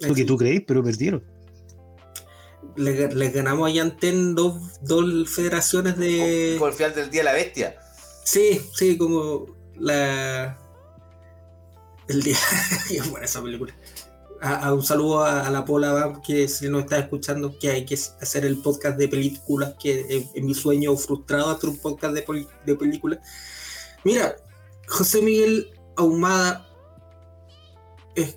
[0.00, 1.24] Lo que tú creís, pero perdieron.
[2.76, 6.56] Les, ganamos a Yantén dos, dos federaciones de.
[6.58, 7.76] Como el final del Día de la Bestia.
[8.24, 9.46] Sí, sí, como
[9.78, 10.58] la.
[12.08, 12.36] El día.
[13.10, 13.74] buena esa película
[14.42, 18.44] a, un saludo a, la Pola que si nos está escuchando, que hay que hacer
[18.44, 23.20] el podcast de películas, que en, mi sueño frustrado hacer un podcast de, de películas.
[24.04, 24.36] Mira,
[24.88, 26.68] José Miguel Ahumada
[28.16, 28.36] es,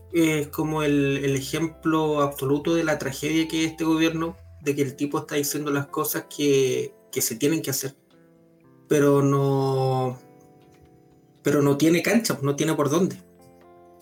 [0.50, 4.96] como el, el, ejemplo absoluto de la tragedia que es este gobierno, de que el
[4.96, 7.96] tipo está diciendo las cosas que, que se tienen que hacer,
[8.88, 10.20] pero no,
[11.42, 13.18] pero no tiene cancha, no tiene por dónde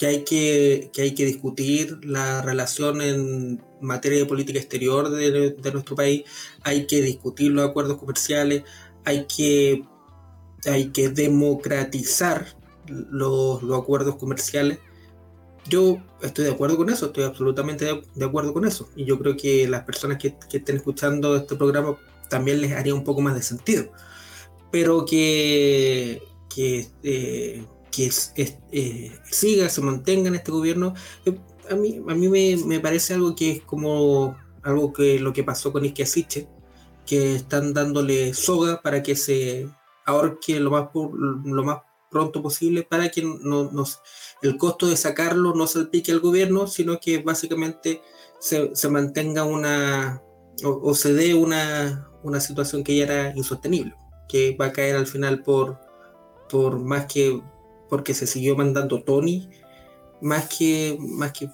[0.04, 5.52] que hay que, que, hay que discutir la relación en materia de política exterior de,
[5.52, 6.24] de, nuestro país,
[6.62, 8.64] hay que discutir los acuerdos comerciales,
[9.06, 9.86] hay que,
[10.66, 12.48] hay que democratizar
[12.90, 14.80] los, los acuerdos comerciales.
[15.70, 18.90] Yo estoy de acuerdo con eso, estoy absolutamente de, de acuerdo con eso.
[18.98, 21.98] Y yo creo que las personas que, que, estén escuchando este programa
[22.30, 23.90] también les haría un poco más de sentido.
[24.70, 26.22] Pero que,
[26.54, 27.64] que eh,
[27.94, 28.12] que
[28.72, 31.38] eh, siga, se mantenga en este gobierno, eh,
[31.70, 32.28] a mí, a mí
[32.66, 36.48] me, parece algo que es como algo que lo que pasó con Isquiasiche,
[37.06, 39.70] que están dándole soga para que se
[40.06, 43.72] ahorque lo más, lo más pronto posible para que no,
[44.42, 48.02] el costo de sacarlo no salpique al gobierno, sino que básicamente
[48.40, 50.22] se, mantenga una
[50.64, 53.96] o, se dé una, una situación que ya era insostenible,
[54.28, 55.80] que va a caer al final por,
[56.50, 57.42] por más que
[57.94, 59.48] porque se siguió mandando Tony,
[60.20, 61.48] más que, más que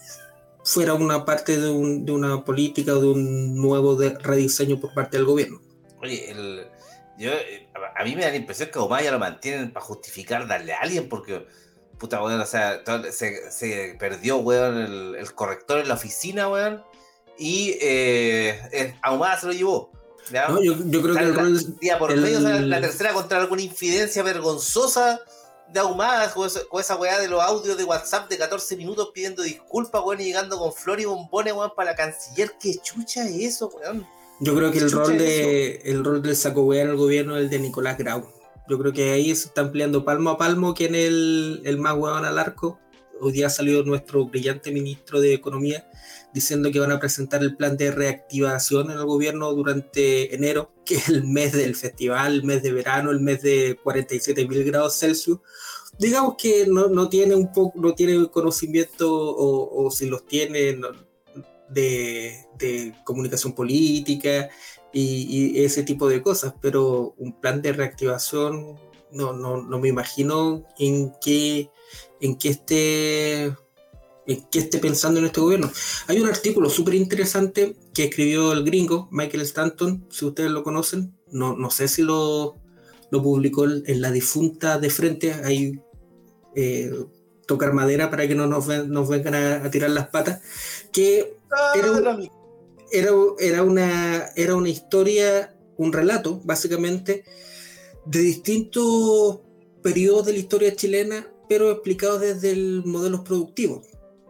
[0.63, 5.60] fuera una parte de, una política o de un nuevo rediseño por parte del gobierno.
[6.02, 6.34] Oye,
[7.17, 7.32] yo,
[7.93, 11.10] a mí me da la impresión que Omaya lo mantienen para justificar darle a alguien,
[11.10, 11.45] porque,
[11.97, 16.82] puta, weón, o sea, se, perdió, weón, el, corrector en la oficina, weón,
[17.38, 19.91] y eh, a se lo llevó.
[20.63, 25.19] yo, creo que el día por medio, la tercera contra alguna infidencia vergonzosa
[25.71, 30.01] de ahumadas con esa, weá de los audios de WhatsApp de 14 minutos pidiendo disculpas,
[30.03, 32.53] weón, y llegando con flor y bombones, weón, para la canciller.
[32.60, 34.08] ¿Qué chucha es eso, weón?
[34.39, 37.43] Yo creo que el rol, de, el rol del saco weá en el gobierno es
[37.43, 38.25] el de Nicolás Grau.
[38.69, 41.95] Yo creo que ahí se está empleando palmo a palmo que en el, el más
[41.97, 42.79] weón al arco.
[43.21, 45.86] Hoy día ha salido nuestro brillante ministro de Economía
[46.33, 50.95] diciendo que van a presentar el plan de reactivación en el gobierno durante enero, que
[50.95, 54.97] es el mes del festival, el mes de verano, el mes de 47 mil grados
[54.97, 55.39] Celsius.
[55.97, 60.79] Digamos que no, no, tiene un poco, no tiene conocimiento o, si los tiene
[61.69, 64.49] de, de, comunicación política
[64.93, 68.79] y, y, ese tipo de cosas, pero un plan de reactivación
[69.11, 71.69] no, no, no me imagino en qué,
[72.21, 73.55] en qué esté
[74.37, 75.71] que esté pensando en este gobierno.
[76.07, 81.15] Hay un artículo súper interesante que escribió el gringo Michael Stanton, si ustedes lo conocen,
[81.31, 82.55] no, no sé si lo,
[83.09, 85.79] lo publicó en la difunta de frente, hay
[86.55, 86.91] eh,
[87.47, 90.41] tocar madera para que no nos, nos vengan a, tirar las patas,
[90.91, 91.73] que ah,
[92.91, 97.23] era, era, una, era una historia, un relato, básicamente,
[98.05, 99.39] de distintos
[99.81, 103.81] periodos de la historia chilena, pero explicado desde el modelo productivo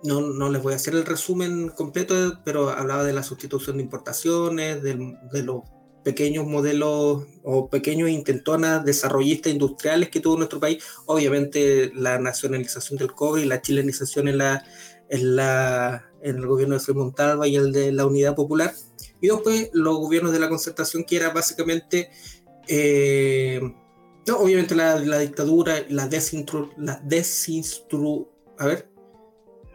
[0.03, 3.83] no, no, les voy a hacer el resumen completo, pero hablaba de la sustitución de
[3.83, 4.95] importaciones, de,
[5.43, 5.63] los
[6.03, 10.83] pequeños modelos o pequeños intentonas desarrollistas industriales que tuvo nuestro país.
[11.05, 14.63] Obviamente la nacionalización del cobre y la chilenización en, la,
[15.09, 18.73] en, la, en el gobierno de Frei Montalva y el de la Unidad Popular.
[19.21, 22.09] Y después los gobiernos de la concertación, que era básicamente...
[22.67, 23.59] Eh,
[24.27, 28.88] no, obviamente la, dictadura, la desintru, la desinstru, a ver,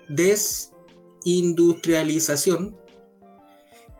[0.08, 2.76] desindustrialización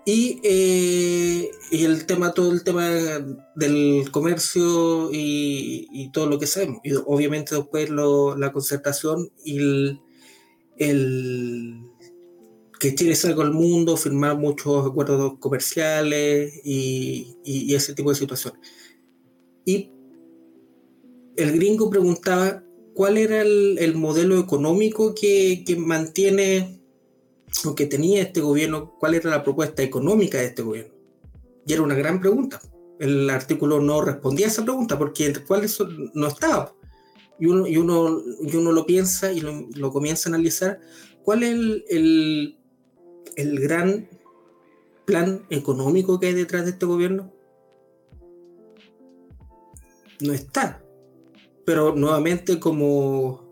[0.06, 2.90] y, eh, y, el tema, todo el tema
[3.54, 6.80] del comercio y, todo lo que sabemos.
[6.84, 10.00] Y obviamente después la concertación y el,
[10.76, 11.80] el,
[12.78, 18.60] que Chile salga al mundo, firmar muchos acuerdos comerciales y, y ese tipo de situaciones.
[19.64, 19.90] Y
[21.36, 22.62] el gringo preguntaba
[22.94, 26.80] cuál era el, modelo económico que, mantiene
[27.64, 30.94] o que tenía este gobierno, cuál era la propuesta económica de este gobierno.
[31.66, 32.60] Y era una gran pregunta.
[32.98, 36.74] El artículo no respondía a esa pregunta porque cuál eso no estaba.
[37.38, 40.80] Y uno, y uno, y uno lo piensa y lo, comienza a analizar.
[41.24, 41.50] ¿Cuál es
[41.88, 42.56] el,
[43.36, 44.08] el gran
[45.04, 47.32] plan económico que hay detrás de este gobierno?
[50.20, 50.83] No está
[51.64, 53.44] pero nuevamente como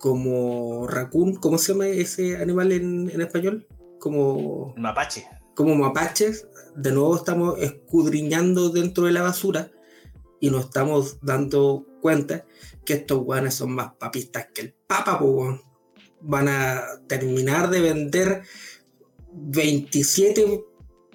[0.00, 3.66] como raccoon, ¿cómo se llama ese animal en, español?
[3.98, 5.28] Como mapache.
[5.54, 9.70] Como mapaches, de nuevo estamos escudriñando dentro de la basura
[10.40, 12.46] y nos estamos dando cuenta
[12.86, 15.20] que estos guanes son más papistas que el papa,
[16.22, 18.42] van a terminar de vender
[19.32, 20.64] 27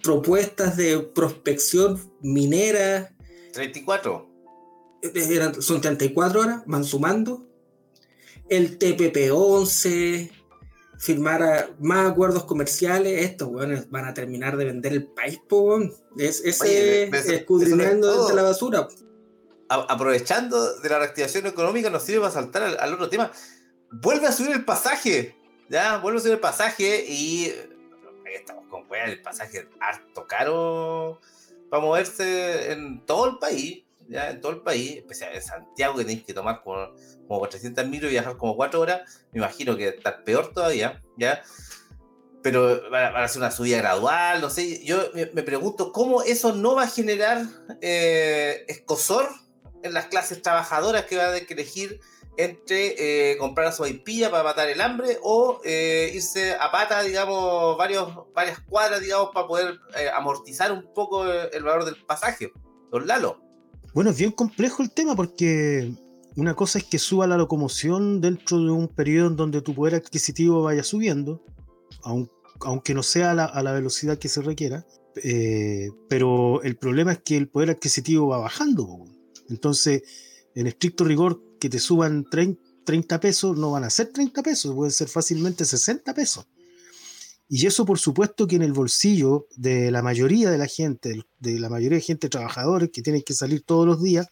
[0.03, 3.15] propuestas de prospección minera.
[3.51, 4.34] 34
[5.59, 7.45] son 34 horas, van sumando.
[8.49, 10.31] El TPP-11,
[10.97, 13.49] firmar más acuerdos comerciales, estos
[13.89, 15.39] van a terminar de vender el país,
[16.17, 18.87] es, ese escudriñando de la basura.
[19.67, 23.31] aprovechando de la reactivación económica, nos sirve para saltar al, otro tema.
[23.91, 25.35] Vuelve a subir el pasaje,
[25.69, 27.51] ya, vuelve a subir el pasaje y
[28.25, 31.19] ahí estamos con el pasaje harto caro
[31.69, 36.05] para moverse en todo el país ya en todo el país, especialmente en Santiago, que
[36.05, 36.93] tenéis que tomar como,
[37.27, 41.41] como 400 mil y viajar como 4 horas, me imagino que está peor todavía, ¿ya?
[42.41, 46.75] Pero va, a ser una subida gradual, no sé, yo me, pregunto cómo eso no
[46.75, 47.43] va a generar
[47.81, 49.27] eh, escosor
[49.81, 51.99] en las clases trabajadoras que van a elegir
[52.37, 57.01] entre eh, comprar a su vaipilla para matar el hambre o eh, irse a pata,
[57.01, 59.79] digamos, varios, varias cuadras, digamos, para poder
[60.13, 62.51] amortizar un poco el valor del pasaje.
[62.91, 63.44] Don Lalo.
[63.95, 65.89] Bueno, es bien complejo el tema porque
[66.36, 69.95] una cosa es que suba la locomoción dentro de un periodo en donde tu poder
[69.95, 71.41] adquisitivo vaya subiendo,
[72.60, 74.86] aunque no sea a la, velocidad que se requiera,
[75.23, 79.05] eh, pero el problema es que el poder adquisitivo va bajando.
[79.47, 80.03] Entonces,
[80.55, 84.91] en estricto rigor, que te suban 30 pesos no van a ser 30 pesos, pueden
[84.91, 86.45] ser fácilmente 60 pesos.
[87.47, 91.60] Y eso, por supuesto, que en el bolsillo de la mayoría de la gente, de
[91.60, 94.27] la mayoría de gente trabajadores que tienen que salir todos los días,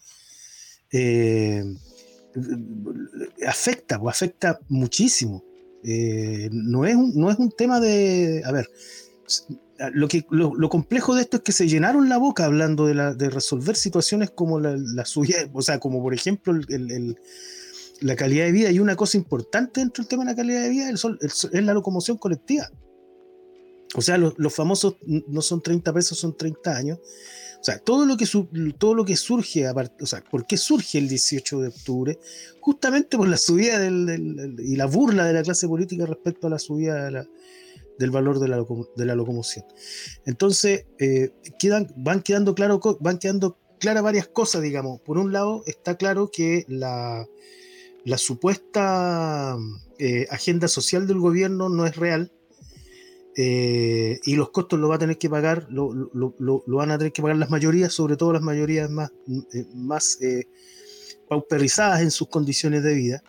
[0.91, 1.63] eh,
[3.47, 5.43] afecta, o afecta muchísimo.
[5.83, 8.41] Eh, no, es un, no es un tema de.
[8.45, 8.69] A ver,
[9.93, 13.13] lo, que, lo, complejo de esto es que se llenaron la boca hablando de, la,
[13.13, 16.53] de resolver situaciones como la, suya, o sea, como por ejemplo
[18.01, 18.71] la calidad de vida.
[18.71, 22.17] Y una cosa importante dentro del tema de la calidad de vida es la locomoción
[22.17, 22.69] colectiva.
[23.95, 26.99] O sea, los, famosos no son 30 pesos, son 30 años.
[27.59, 28.27] O sea, todo lo que,
[28.77, 32.19] todo lo que surge, o sea, ¿por qué surge el 18 de octubre?
[32.59, 36.59] Justamente por la subida del, y la burla de la clase política respecto a la
[36.59, 37.09] subida
[37.99, 39.65] del valor de la, locomoción.
[40.25, 44.99] Entonces, eh, quedan, van, quedando claro, van quedando claras varias cosas, digamos.
[45.01, 47.25] Por un lado, está claro que la,
[48.03, 49.55] la supuesta
[49.99, 52.31] eh, agenda social del gobierno no es real
[53.35, 55.89] eh, y los costos lo va a tener que pagar, lo,
[56.67, 59.11] van a tener que pagar las mayorías, sobre todo las mayorías más,
[59.53, 60.47] eh, más eh,
[61.27, 63.23] pauperizadas en sus condiciones de vida.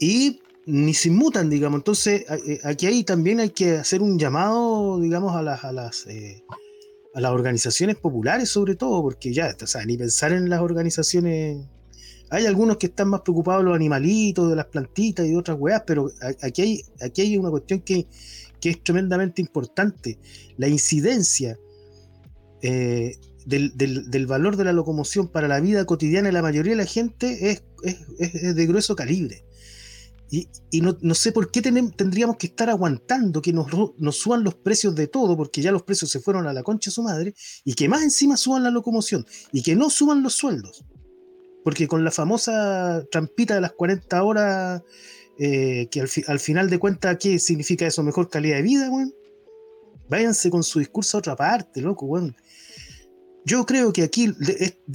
[0.00, 1.80] y ni se inmutan, digamos.
[1.80, 2.24] Entonces,
[2.64, 6.06] aquí ahí también hay que hacer un llamado, digamos, a las, a las,
[7.14, 11.66] a las organizaciones populares, sobre todo, porque ya, o sea, ni pensar en las organizaciones
[12.32, 15.58] hay algunos que están más preocupados de los animalitos, de las plantitas y de otras
[15.60, 16.10] weas, pero
[16.40, 18.06] aquí hay, aquí hay una cuestión que,
[18.62, 20.18] es tremendamente importante.
[20.56, 21.58] La incidencia
[22.62, 26.86] eh, del, valor de la locomoción para la vida cotidiana de la mayoría de la
[26.86, 27.64] gente es,
[28.54, 29.44] de grueso calibre.
[30.30, 30.48] Y,
[30.80, 33.66] no, sé por qué tendríamos que estar aguantando que nos,
[33.98, 36.88] nos, suban los precios de todo, porque ya los precios se fueron a la concha
[36.88, 40.32] de su madre, y que más encima suban la locomoción, y que no suban los
[40.32, 40.82] sueldos.
[41.64, 44.82] Porque con la famosa trampita de las 40 horas,
[45.38, 48.02] eh, que al, final de cuentas, ¿qué significa eso?
[48.02, 49.14] ¿Mejor calidad de vida, weón?
[50.08, 52.36] Váyanse con su discurso a otra parte, loco, weón.
[53.44, 54.32] Yo creo que aquí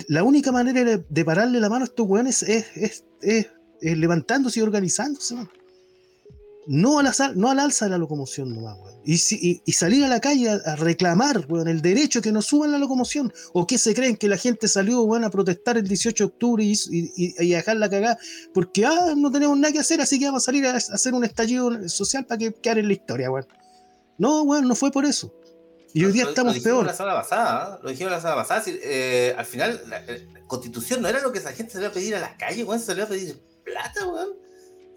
[0.08, 3.04] la única manera de, pararle la mano a estos weones es,
[3.82, 5.36] levantándose y organizándose,
[6.68, 8.98] no, a la, no al alza de la locomoción nomás, weón.
[9.06, 12.78] Y, y, salir a la calle a, reclamar, weón, el derecho que nos suban la
[12.78, 13.32] locomoción.
[13.54, 16.64] ¿O qué se creen que la gente salió, weón, a protestar el 18 de octubre
[16.66, 16.76] y,
[17.16, 18.18] y, a dejar la cagada?
[18.54, 21.24] Porque, ah, no tenemos nada que hacer, así que vamos a salir a, hacer un
[21.24, 23.48] estallido social para que quede en la historia, weón.
[24.18, 25.34] No, weón, no fue por eso.
[25.94, 26.86] Y hoy día estamos lo peor.
[26.86, 27.80] La semana pasada, ¿eh?
[27.84, 28.64] Lo dijimos la semana pasada.
[28.68, 30.04] Eh, al final, la,
[30.48, 32.80] constitución no era lo que esa gente salió a pedir a las calles, weón.
[32.80, 34.47] Se salió a pedir plata, weón.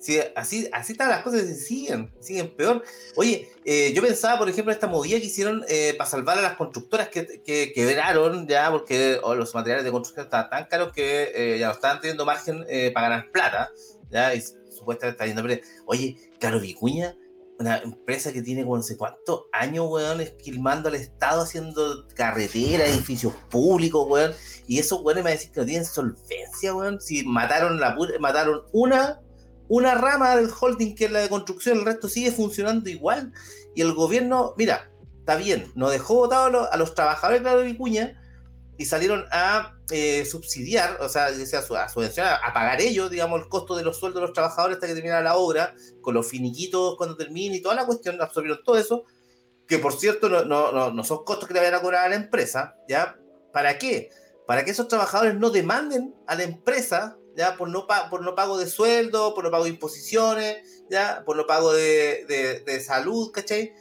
[0.00, 2.82] Sí, así, así están las cosas siguen, siguen peor.
[3.16, 5.64] Oye, eh, yo pensaba, por ejemplo, esta movida que hicieron
[5.98, 10.48] para salvar a las constructoras que, que quebraron ya porque los materiales de construcción estaban
[10.48, 13.70] tan caros que ya no estaban teniendo margen para ganar plata,
[14.10, 15.44] ya, y supuestamente está yendo.
[15.86, 17.14] Oye, Caro Vicuña
[17.60, 22.88] una empresa que tiene como no sé cuántos años, weón, esquilmando al Estado, haciendo carreteras,
[22.88, 24.32] edificios públicos, weón,
[24.66, 29.20] y esos weones me decir que no tienen solvencia, weón, si mataron la mataron una,
[29.70, 33.32] una rama del holding que es la de construcción, el resto sigue funcionando igual,
[33.72, 34.90] y el gobierno, mira,
[35.20, 38.20] está bien, no dejó votado a los, trabajadores de Vicuña,
[38.76, 43.76] y salieron a eh, subsidiar, o sea, a, subvencionar, a pagar ellos, digamos, el costo
[43.76, 47.16] de los sueldos de los trabajadores hasta que terminara la obra, con los finiquitos cuando
[47.16, 49.04] termine y toda la cuestión, absorbieron todo eso,
[49.68, 52.16] que por cierto no, no, no, son costos que le vayan a cobrar a la
[52.16, 53.16] empresa, ¿ya?
[53.52, 54.10] ¿Para qué?
[54.48, 57.56] Para que esos trabajadores no demanden a la empresa, ¿ya?
[57.56, 61.22] Por no, por no pago de sueldo, por no pago de imposiciones, ¿ya?
[61.24, 63.72] Por no pago de, de, salud, ¿cachai?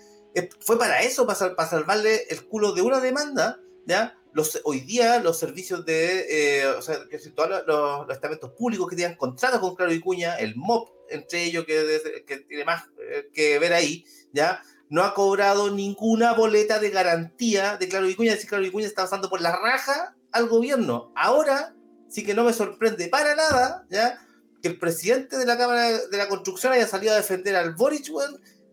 [0.60, 4.20] Fue para eso, para, para salvarle el culo de una demanda, ¿ya?
[4.34, 8.96] los, hoy día los servicios de, eh, o sea, que todos los, estamentos públicos que
[8.96, 13.60] tienen contratos con Claro Vicuña, el MOP, entre ellos, que, que tiene más eh, que
[13.60, 14.62] ver ahí, ¿ya?
[14.90, 19.04] No ha cobrado ninguna boleta de garantía de Claro Vicuña, es decir, Claro Vicuña está
[19.04, 21.12] pasando por la raja al gobierno.
[21.16, 21.76] Ahora
[22.10, 24.20] sí que no me sorprende para nada, ¿ya?
[24.62, 28.12] Que el presidente de la Cámara de la Construcción haya salido a defender al Boric,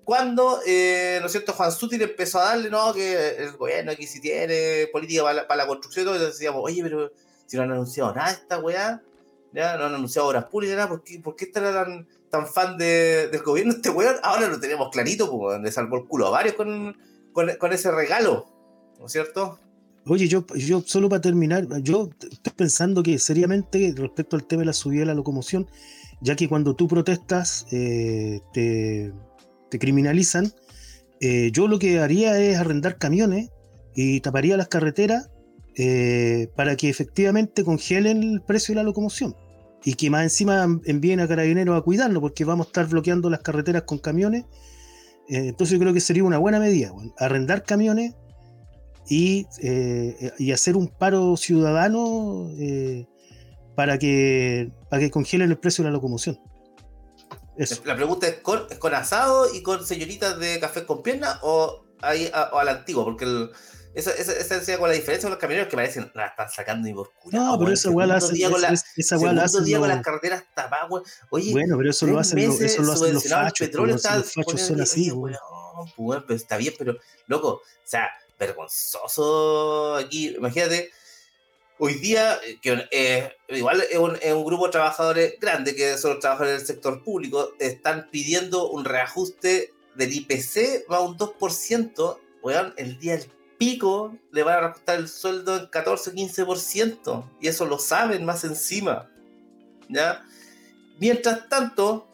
[0.06, 4.06] cuando, eh, ¿no es cierto?, Juan Sutil empezó a darle, no, que el gobierno aquí
[4.06, 7.10] sí tiene política para la, construcción y todo, entonces decíamos, oye, pero
[7.44, 9.02] si no han anunciado nada esta weá,
[9.52, 13.28] ya no han anunciado obras públicas, nada, ¿por qué, por estará tan, tan fan de,
[13.32, 14.14] del gobierno este weón?
[14.22, 16.96] Ahora lo tenemos clarito, pues, le salvó el culo a varios con,
[17.32, 18.46] con, ese regalo,
[19.00, 19.58] ¿no es cierto?
[20.08, 24.66] Oye, yo, yo solo para terminar, yo estoy pensando que seriamente respecto al tema de
[24.66, 25.66] la subida de la locomoción,
[26.20, 29.12] ya que cuando tú protestas, eh, te
[29.68, 30.52] te criminalizan,
[31.20, 33.50] eh, yo lo que haría es arrendar camiones
[33.94, 35.30] y taparía las carreteras
[35.76, 39.34] eh, para que efectivamente congelen el precio de la locomoción
[39.84, 43.40] y que más encima envíen a carabineros a cuidarlo porque vamos a estar bloqueando las
[43.40, 44.44] carreteras con camiones.
[45.28, 48.14] Entonces yo creo que sería una buena medida, arrendar camiones
[49.08, 49.46] y,
[50.38, 52.50] y, hacer un paro ciudadano
[53.74, 56.40] para, que, para que congelen el precio de la locomoción.
[57.84, 62.30] La pregunta es ¿con, con asado y con señoritas de café con pierna o, ahí,
[62.52, 63.04] o al antiguo?
[63.04, 63.50] Porque el,
[63.96, 66.86] esa, esa, esa es con la diferencia con los camioneros que parecen la están sacando
[66.86, 67.38] y por culo.
[67.38, 68.38] No, pero esa weá la hace.
[68.50, 69.62] Con la, esa weá la hace.
[69.62, 70.90] día con las carreteras tapadas,
[71.30, 73.66] Oye, bueno, pero eso lo hacen, eso lo hacen los fachos.
[73.66, 75.34] Petróleo los fachos son así, weón.
[75.96, 76.96] Pues, está bien, pero
[77.26, 80.34] loco, o sea, vergonzoso aquí.
[80.36, 80.90] Imagínate
[81.78, 86.20] hoy día, eh, que eh, igual es un, grupo de trabajadores grande, que son los
[86.20, 92.98] trabajadores del sector público, están pidiendo un reajuste del IPC va un 2%, weón, el
[92.98, 98.24] día del pico le van a reajustar el sueldo en 14-15%, y eso lo saben
[98.24, 99.10] más encima,
[99.88, 100.22] ¿ya?
[100.98, 102.06] Mientras tanto,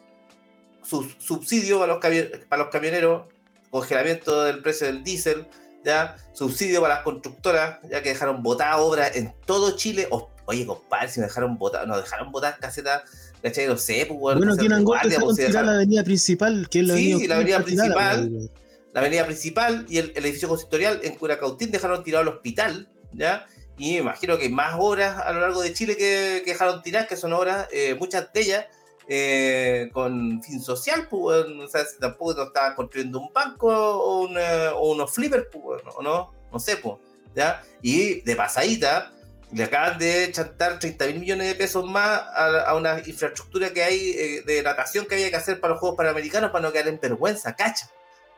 [0.83, 2.01] su subsidio para los,
[2.47, 3.23] para los camioneros,
[3.69, 5.47] congelamiento del precio del diésel,
[5.83, 10.07] ya subsidio para las constructoras, ya que dejaron botar obras en todo Chile.
[10.45, 13.03] oye, compadre, si me dejaron botar, nos dejaron botar casetas,
[13.41, 13.67] ¿cachai?
[13.67, 14.39] No sé, pues, bueno.
[14.39, 17.17] Bueno, pues, tirar la avenida principal, que es la avenida.
[17.19, 18.49] Sí, la avenida principal.
[18.93, 23.47] La avenida principal y el, edificio consistorial en Curacautín dejaron tirado el hospital, ¿ya?
[23.75, 27.07] Y me imagino que hay más obras a lo largo de Chile que, dejaron tirar,
[27.07, 28.65] que son obras, eh, muchas de ellas,
[29.07, 35.83] eh, con fin social, pues, o tampoco no construyendo un banco o, unos flippers, pues,
[36.01, 36.95] no, no sé, pues,
[37.35, 37.63] ¿ya?
[37.81, 39.11] Y de pasadita,
[39.53, 44.11] le acaban de chantar 30 mil millones de pesos más a, una infraestructura que hay
[44.11, 46.99] eh, de natación que había que hacer para los Juegos Panamericanos para no quedar en
[46.99, 47.89] vergüenza, cacha,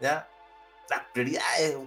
[0.02, 0.28] ¿ya?
[0.90, 1.78] Las prioridades.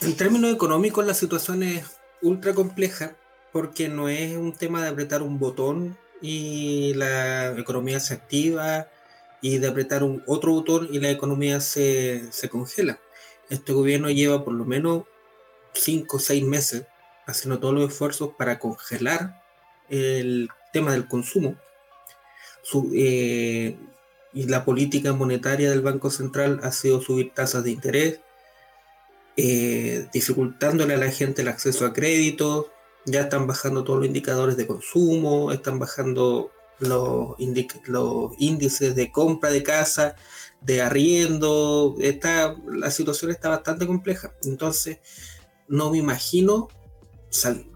[0.00, 1.84] En términos económicos, la situación es
[2.22, 3.14] ultra compleja
[3.52, 8.88] porque no es un tema de apretar un botón y la economía se activa
[9.40, 13.00] y de apretar un otro botón y la economía se, congela.
[13.48, 15.04] Este gobierno lleva por lo menos
[15.74, 16.84] 5 o 6 meses
[17.26, 19.42] haciendo todos los esfuerzos para congelar
[19.88, 21.56] el tema del consumo.
[22.94, 23.76] Eh,
[24.32, 28.20] y la política monetaria del Banco Central ha sido subir tasas de interés,
[29.36, 32.70] eh, dificultándole a la gente el acceso a crédito,
[33.06, 37.34] ya están bajando todos los indicadores de consumo, están bajando los,
[38.38, 40.16] índices de compra de casa,
[40.60, 44.34] de arriendo, está, la situación está bastante compleja.
[44.44, 44.98] Entonces,
[45.68, 46.68] no me imagino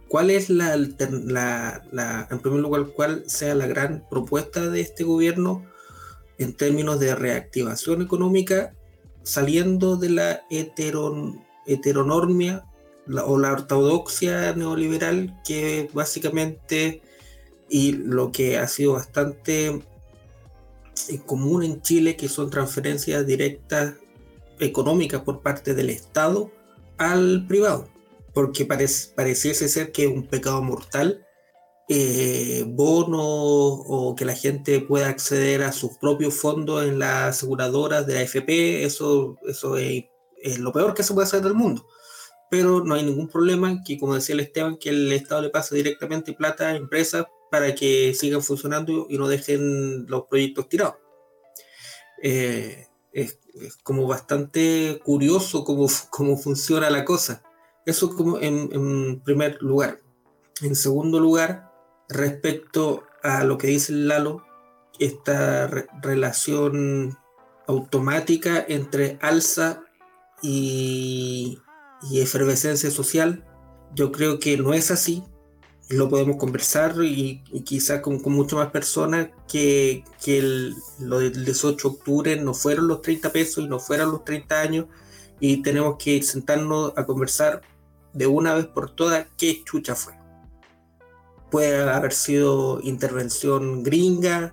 [0.08, 5.64] cuál es la, la, en primer lugar, cuál sea la gran propuesta de este gobierno
[6.38, 8.74] en términos de reactivación económica,
[9.22, 10.42] saliendo de la
[11.66, 12.64] heteronormia
[13.24, 17.02] o la ortodoxia neoliberal que básicamente
[17.68, 23.94] y lo que ha sido bastante eh, común en Chile, que son transferencias directas
[24.60, 26.50] económicas por parte del Estado
[26.98, 27.88] al privado,
[28.32, 31.24] porque pareciese ser que es un pecado mortal
[31.86, 38.06] eh, bonos o que la gente pueda acceder a sus propios fondos en las aseguradoras
[38.06, 40.04] de la AFP, eso, eso es,
[40.42, 41.86] es, lo peor que se puede hacer del mundo.
[42.54, 45.74] Pero no hay ningún problema que, como decía el Esteban, que el Estado le pase
[45.74, 50.94] directamente plata a empresas para que sigan funcionando y no dejen los proyectos tirados.
[52.22, 53.40] Eh, es,
[53.82, 57.42] como bastante curioso cómo, cómo, funciona la cosa.
[57.86, 59.98] Eso como en, primer lugar.
[60.62, 61.72] En segundo lugar,
[62.08, 64.44] respecto a lo que dice Lalo,
[65.00, 65.66] esta
[66.00, 67.18] relación
[67.66, 69.82] automática entre alza
[70.40, 71.58] y,
[72.12, 73.44] efervescencia social,
[73.94, 75.24] yo creo que no es así.
[75.90, 81.94] Lo podemos conversar y, quizás con, mucho más personas que, el, lo del 18 de
[81.94, 84.86] octubre no fueron los 30 pesos y no fueron los 30 años
[85.40, 87.60] y tenemos que sentarnos a conversar
[88.12, 90.14] de una vez por todas qué chucha fue
[91.54, 94.52] puede haber sido intervención gringa,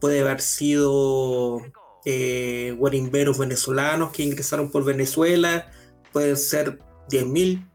[0.00, 1.60] puede haber sido
[2.04, 5.66] eh, guarimberos venezolanos que ingresaron por Venezuela,
[6.12, 6.78] pueden ser
[7.10, 7.68] 10.000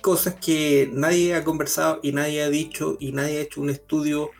[0.00, 4.30] cosas que nadie ha conversado y nadie ha dicho y nadie ha hecho un estudio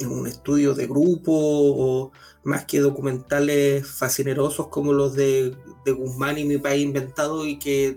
[0.00, 2.12] un estudio de grupo o
[2.44, 7.96] más que documentales fascinerosos como los de, de Guzmán y mi país inventado y que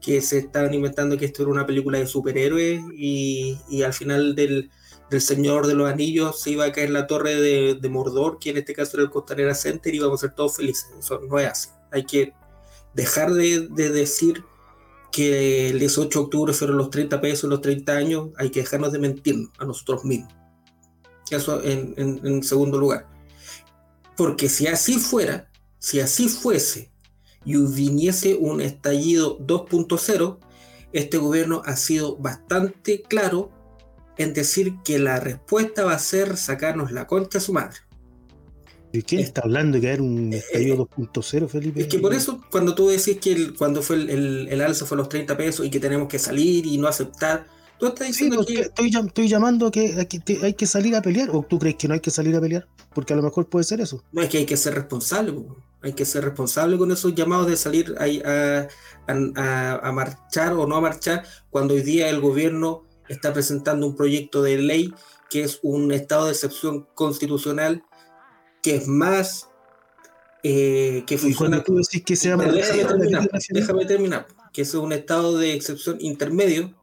[0.00, 4.34] que se estaban inventando que esto era una película de superhéroes y, y al final
[4.34, 4.70] del,
[5.10, 8.50] del, Señor de los Anillos se iba a caer la torre de, de, Mordor, que
[8.50, 10.88] en este caso era el Costanera Center, y íbamos a ser todos felices.
[10.98, 11.68] Eso no es así.
[11.90, 12.32] Hay que
[12.98, 14.44] dejar de, de decir
[15.12, 18.90] que el 18 de octubre fueron los 30 pesos, los 30 años, hay que dejarnos
[18.90, 20.34] de mentirnos a nosotros mismos.
[21.30, 23.08] Eso en, en, en segundo lugar.
[24.16, 26.90] Porque si así fuera, si así fuese,
[27.44, 30.38] y viniese un estallido 2.0,
[30.92, 33.52] este gobierno ha sido bastante claro
[34.16, 37.78] en decir que la respuesta va a ser sacarnos la concha a su madre.
[38.98, 41.80] ¿De quién está hablando de que era un eh, estallido 2.0, eh, Felipe?
[41.82, 45.08] Es que por eso, cuando tú decís que cuando fue el, el, alza fue los
[45.08, 47.46] 30 pesos y que tenemos que salir y no aceptar,
[47.78, 48.62] tú estás diciendo que.
[48.62, 50.04] Estoy, estoy llamando a que,
[50.42, 52.66] hay que salir a pelear, o tú crees que no hay que salir a pelear,
[52.92, 54.02] porque a lo mejor puede ser eso.
[54.10, 55.32] No, es que hay que ser responsable.
[55.80, 58.66] Hay que ser responsable con esos llamados de salir a,
[59.06, 64.42] a, marchar o no a marchar cuando hoy día el gobierno está presentando un proyecto
[64.42, 64.92] de ley
[65.30, 67.84] que es un estado de excepción constitucional
[68.62, 69.48] que es más
[70.42, 71.62] eh, que funciona.
[71.62, 75.98] Tú decís que se llama déjame, terminar, déjame terminar, que es un estado de excepción
[76.00, 76.74] intermedio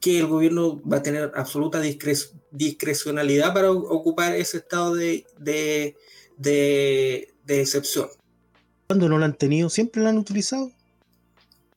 [0.00, 1.80] que el gobierno va a tener absoluta
[2.50, 5.94] discrecionalidad para ocupar ese estado de, de,
[6.38, 8.08] de, de excepción.
[8.86, 10.72] Cuando no lo han tenido, siempre lo han utilizado.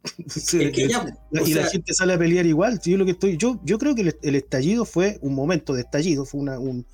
[0.53, 2.79] y la gente sale a pelear igual.
[2.83, 6.25] Yo lo que estoy, yo, yo creo que el, estallido fue un momento de estallido,
[6.25, 6.85] fue un,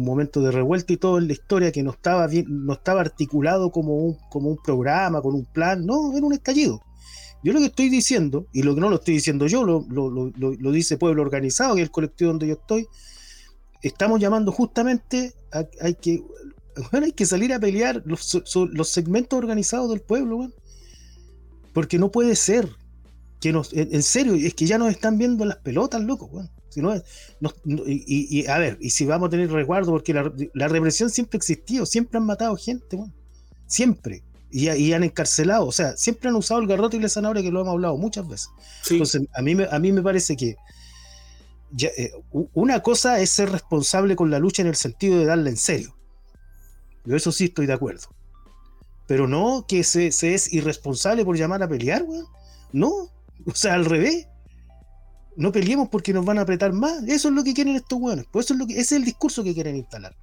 [0.00, 3.70] momento de revuelta y todo en la historia que no estaba bien, no estaba articulado
[3.70, 6.80] como un, como un programa, con un plan, no, era un estallido.
[7.44, 10.72] Yo lo que estoy diciendo, y lo que no lo estoy diciendo yo, lo, lo,
[10.72, 12.86] dice Pueblo Organizado, que es el colectivo donde yo estoy,
[13.82, 16.22] estamos llamando justamente a, hay que
[16.90, 20.50] bueno, hay que salir a pelear los, los segmentos organizados del pueblo,
[21.72, 22.68] Porque no puede ser
[23.40, 26.30] que nos, en, serio, es que ya nos están viendo las pelotas, loco,
[26.72, 26.94] Si no,
[27.86, 31.86] y, a ver, y si vamos a tener resguardo, porque la, represión siempre ha existido,
[31.86, 32.98] siempre han matado gente,
[33.66, 34.22] siempre.
[34.50, 37.60] Y, han encarcelado, o sea, siempre han usado el garrote y la zanahoria, que lo
[37.60, 38.50] hemos hablado muchas veces.
[38.90, 40.56] Entonces, a mí, a mí me parece que
[41.80, 42.12] eh,
[42.52, 45.96] una cosa es ser responsable con la lucha en el sentido de darla en serio.
[47.04, 48.08] Yo eso sí estoy de acuerdo.
[49.06, 52.26] Pero no que se, es irresponsable por llamar a pelear, weón.
[52.72, 53.10] No.
[53.46, 54.28] O sea, al revés.
[55.36, 57.02] No peleemos porque nos van a apretar más.
[57.04, 58.26] Eso es lo que quieren estos weones.
[58.30, 60.14] Pues eso es lo que, ese es el discurso que quieren instalar.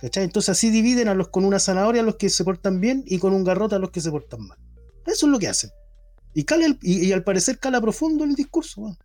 [0.00, 0.24] ¿Cachai?
[0.24, 3.18] Entonces así dividen a los con una zanahoria a los que se portan bien y
[3.18, 4.58] con un garrote a los que se portan mal.
[5.06, 5.70] Eso es lo que hacen.
[6.34, 6.44] Y,
[6.82, 8.96] y, al parecer cala profundo el discurso.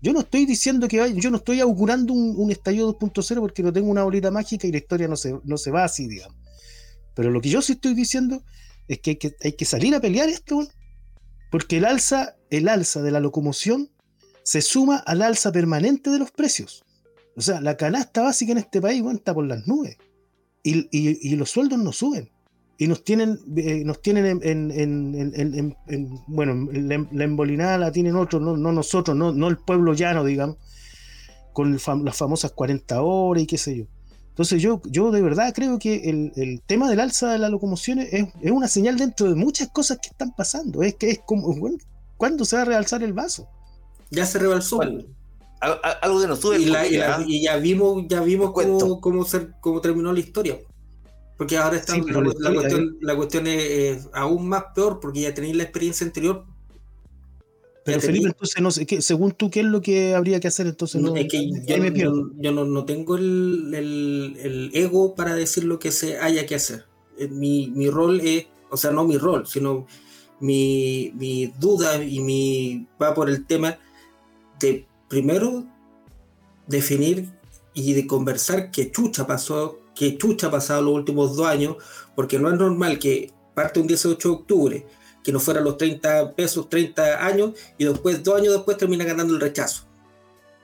[0.00, 3.72] Yo no estoy diciendo que vaya, yo no estoy augurando un, estallido 2.0 porque no
[3.72, 6.36] tengo una bolita mágica y la historia no se, no se va así, digamos.
[7.14, 8.42] Pero lo que yo sí estoy diciendo
[8.88, 10.66] es que hay que, hay que salir a pelear esto,
[11.50, 13.90] porque el alza, el alza de la locomoción
[14.42, 16.84] se suma al alza permanente de los precios.
[17.36, 19.96] O sea, la canasta básica en este país está por las nubes.
[20.62, 22.30] Y, los sueldos no suben.
[22.76, 25.76] Y nos tienen, eh, nos tienen en,
[26.26, 30.56] bueno, la, embolinada la tienen otros, no, nosotros, no, el pueblo llano, digamos,
[31.52, 33.84] con las famosas 40 horas y qué sé yo.
[34.40, 38.26] Entonces yo, yo de verdad creo que el, tema del alza de la locomoción es,
[38.42, 40.82] una señal dentro de muchas cosas que están pasando.
[40.82, 41.76] Es que es como, bueno,
[42.16, 43.48] ¿cuándo se va a realzar el vaso?
[44.10, 44.80] Ya se rebalsó
[45.60, 46.58] algo que nos sube.
[47.26, 49.26] Y, ya vimos, ya vimos cómo, cómo,
[49.60, 50.58] cómo, terminó la historia.
[51.36, 56.44] Porque ahora está, la, cuestión, es, aún más peor porque ya tenéis la experiencia anterior.
[57.82, 60.66] Pero Felipe, entonces, no sé, según tú, ¿qué es lo que habría que hacer?
[60.66, 66.18] Entonces, no, es que yo, no, tengo el, el, ego para decir lo que se
[66.18, 66.84] haya que hacer.
[67.18, 69.86] Eh, mi, mi rol es, o sea, no mi rol, sino
[70.40, 73.78] mi, mi duda y mi va por el tema
[74.60, 75.64] de primero
[76.66, 77.30] definir
[77.74, 81.76] y de conversar qué chucha pasó, qué chucha ha pasado los últimos dos años,
[82.14, 84.86] porque no es normal que parte un 18 de octubre,
[85.22, 89.34] que no fuera los 30 pesos, 30 años, y después, dos años después, termina ganando
[89.34, 89.84] el rechazo.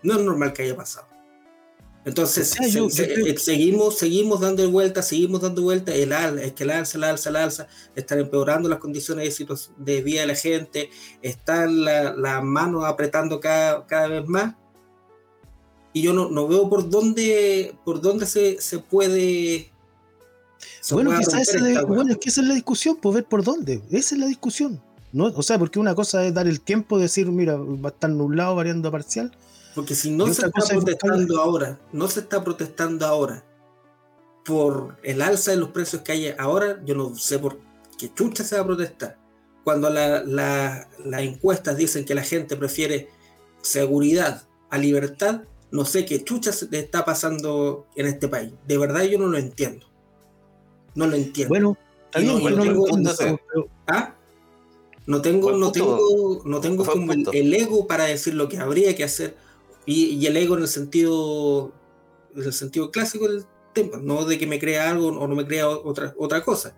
[0.02, 1.08] No es normal que haya pasado.
[2.06, 2.50] Entonces,
[3.38, 7.36] seguimos, seguimos dando vueltas, seguimos dando vueltas, el es que el alza, el alza, el
[7.36, 10.88] alza, están empeorando las condiciones de, de vida de la gente,
[11.20, 14.54] están las la manos apretando cada, cada vez más.
[15.92, 19.72] Y yo no, no veo por dónde, por dónde se, se puede...
[20.92, 23.82] bueno, esa es que esa es la discusión, por pues, ver por dónde.
[23.90, 24.80] Esa es la discusión.
[25.12, 25.24] ¿no?
[25.34, 28.54] O sea, porque una cosa es dar el tiempo, decir, mira, va a estar nublado,
[28.54, 29.32] variando parcial
[29.76, 33.44] porque si no se está protestando ahora, no se está protestando ahora
[34.42, 37.58] por el alza de los precios que hay ahora, yo no sé por
[37.98, 39.18] qué chucha se va a protestar.
[39.64, 40.86] Cuando las
[41.20, 43.10] encuestas dicen que la gente prefiere
[43.60, 48.52] seguridad a libertad, no sé qué chucha está pasando en este país.
[48.66, 49.86] De verdad yo no lo entiendo.
[50.94, 51.50] No lo entiendo.
[51.50, 51.76] Bueno,
[52.14, 52.86] no, tengo,
[53.88, 54.14] ¿Ah?
[55.04, 59.04] no tengo, no tengo, no tengo como el, ego para decir lo que habría que
[59.04, 59.44] hacer
[59.86, 61.72] y, el ego en el sentido,
[62.34, 65.46] en el sentido clásico del tema, no de que me crea algo o no me
[65.46, 66.74] crea otra, otra cosa.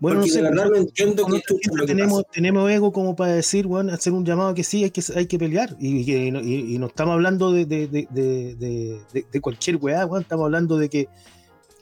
[0.00, 1.42] Bueno, de verdad no entiendo que,
[1.86, 5.26] tenemos, tenemos ego como para decir, bueno, hacer un llamado que sí, hay que, hay
[5.26, 5.76] que pelear.
[5.78, 10.88] Y, y, no estamos hablando de, de, de, de cualquier weá, bueno, estamos hablando de
[10.88, 11.08] que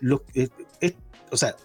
[0.01, 0.49] los, eh,
[1.31, 1.57] o sea,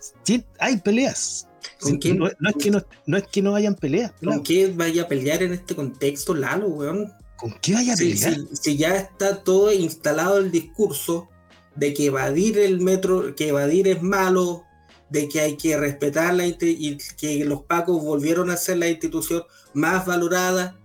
[0.60, 1.47] hay peleas.
[1.80, 2.20] ¿Con quién?
[2.20, 4.14] No, es que no, no, es que no hayan peleas.
[4.24, 7.12] ¿Con quién vaya a pelear en este contexto, Lalo, weón?
[7.43, 8.37] ¿Con qué vaya a pelear?
[8.53, 11.27] Si, ya está todo instalado el discurso
[11.75, 14.63] de que evadir el metro, que evadir es malo,
[15.09, 19.43] de que hay que respetar la y que los pacos volvieron a ser la institución
[19.73, 20.79] más valorada,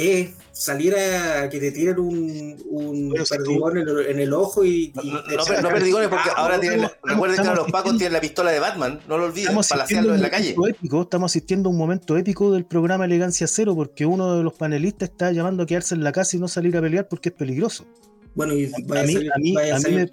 [0.00, 4.92] es salir a que te tiren un, un perdigón en, el, ojo y.
[4.94, 6.88] no, no, perdigones, porque ahora tienen.
[7.02, 10.22] recuerden que los pacos tienen la pistola de Batman, no lo olviden, para hacerlo en
[10.22, 10.56] la calle.
[10.68, 14.54] Épico, estamos asistiendo a un momento épico del programa Elegancia Cero, porque uno de los
[14.54, 17.34] panelistas está llamando a quedarse en la casa y no salir a pelear porque es
[17.34, 17.86] peligroso.
[18.34, 20.08] Bueno, y a mí, a mí, a mí, me,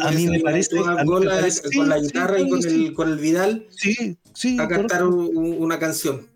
[0.00, 0.76] a mí me parece.
[0.76, 3.66] con la guitarra y con, el, con el Vidal.
[3.70, 4.56] Sí, sí.
[4.58, 6.26] A cantar una canción.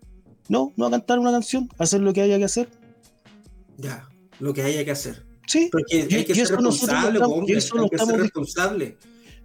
[0.49, 2.69] No, no a cantar una canción, hacer lo que haya que hacer.
[3.81, 4.07] Ya,
[4.39, 5.25] lo que haya que hacer.
[5.47, 8.97] Sí, porque hay que ser responsable, hombre, hay que ser responsable.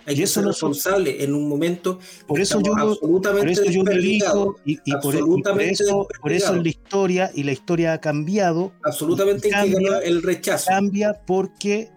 [0.07, 1.99] Hay que ser responsable en un momento.
[2.29, 5.17] Por eso yo, absolutamente por eso yo me digo, y, y, por,
[5.61, 8.73] eso, por eso la historia, y la historia ha cambiado.
[8.85, 10.67] Absolutamente cambia, el rechazo.
[10.69, 11.91] Cambia porque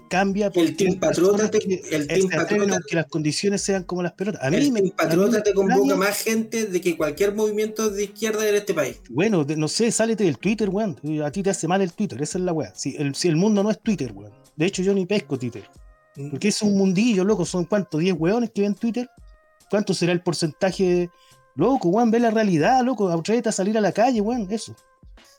[0.00, 1.50] cambia porque el Team Patriota
[1.90, 4.42] el team patriota, que las condiciones sean como las pelotas.
[4.42, 8.04] A mí el me, team Patriota te convoca más gente de que cualquier movimiento de
[8.04, 9.00] izquierda en este país.
[9.10, 10.98] Bueno, no sé, sálete del Twitter, weón.
[11.24, 12.72] A ti te hace mal el Twitter, esa es la weá.
[12.74, 14.32] Si el, si el mundo no es Twitter, weón.
[14.56, 15.64] De hecho, yo ni pesco Twitter.
[16.16, 16.30] Mm.
[16.30, 17.44] Porque es un mundillo, loco.
[17.44, 18.00] ¿Son cuántos?
[18.00, 19.10] ¿10 weones que ven Twitter?
[19.70, 21.10] ¿Cuánto será el porcentaje?
[21.54, 23.08] Loco, weón, ve la realidad, loco.
[23.08, 24.46] Atrévete a salir a la calle, weón.
[24.50, 24.74] Eso.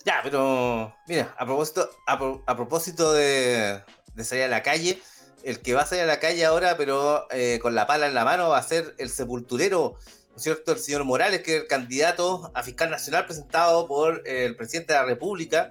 [0.05, 3.81] Ya, pero mira, a propósito, a propósito de,
[4.15, 5.01] de salir a la calle.
[5.43, 8.13] El que va a salir a la calle ahora, pero eh, con la pala en
[8.13, 9.95] la mano, va a ser el sepulturero,
[10.31, 10.71] ¿no es cierto?
[10.71, 14.99] El señor Morales, que es el candidato a fiscal nacional presentado por el presidente de
[14.99, 15.69] la República.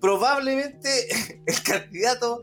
[0.00, 1.08] Probablemente
[1.46, 2.42] el candidato,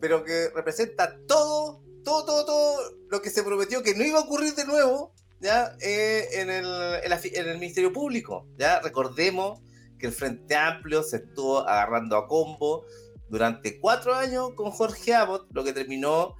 [0.00, 4.22] pero que representa todo todo, todo, todo lo que se prometió que no iba a
[4.22, 5.76] ocurrir de nuevo, ¿ya?
[5.80, 6.66] Eh, en, el,
[7.04, 8.80] en, el Ministerio Público, ¿ya?
[8.80, 9.60] Recordemos
[9.98, 12.84] que el Frente Amplio se estuvo agarrando a combo
[13.32, 16.36] durante cuatro años con Jorge Abbott, lo que terminó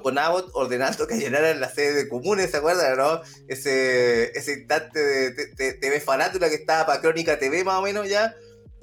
[0.00, 3.20] con Abbott ordenando que llenaran la sede de comunes, ¿se acuerdan, no?
[3.48, 8.36] Ese, ese instante de, TV Farándula que estaba para Crónica TV más o menos ya,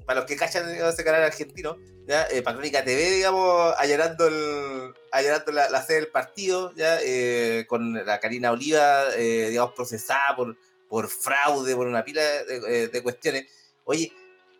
[0.05, 4.93] para los que cachan ese canal argentino, ya, eh, para Crónica TV, digamos, allanando, el,
[5.13, 10.57] allanando la, sede del partido, ya, eh, con la Karina Oliva, eh, digamos, procesada por,
[10.89, 13.45] por fraude, por una pila de, de cuestiones.
[13.85, 14.11] Oye,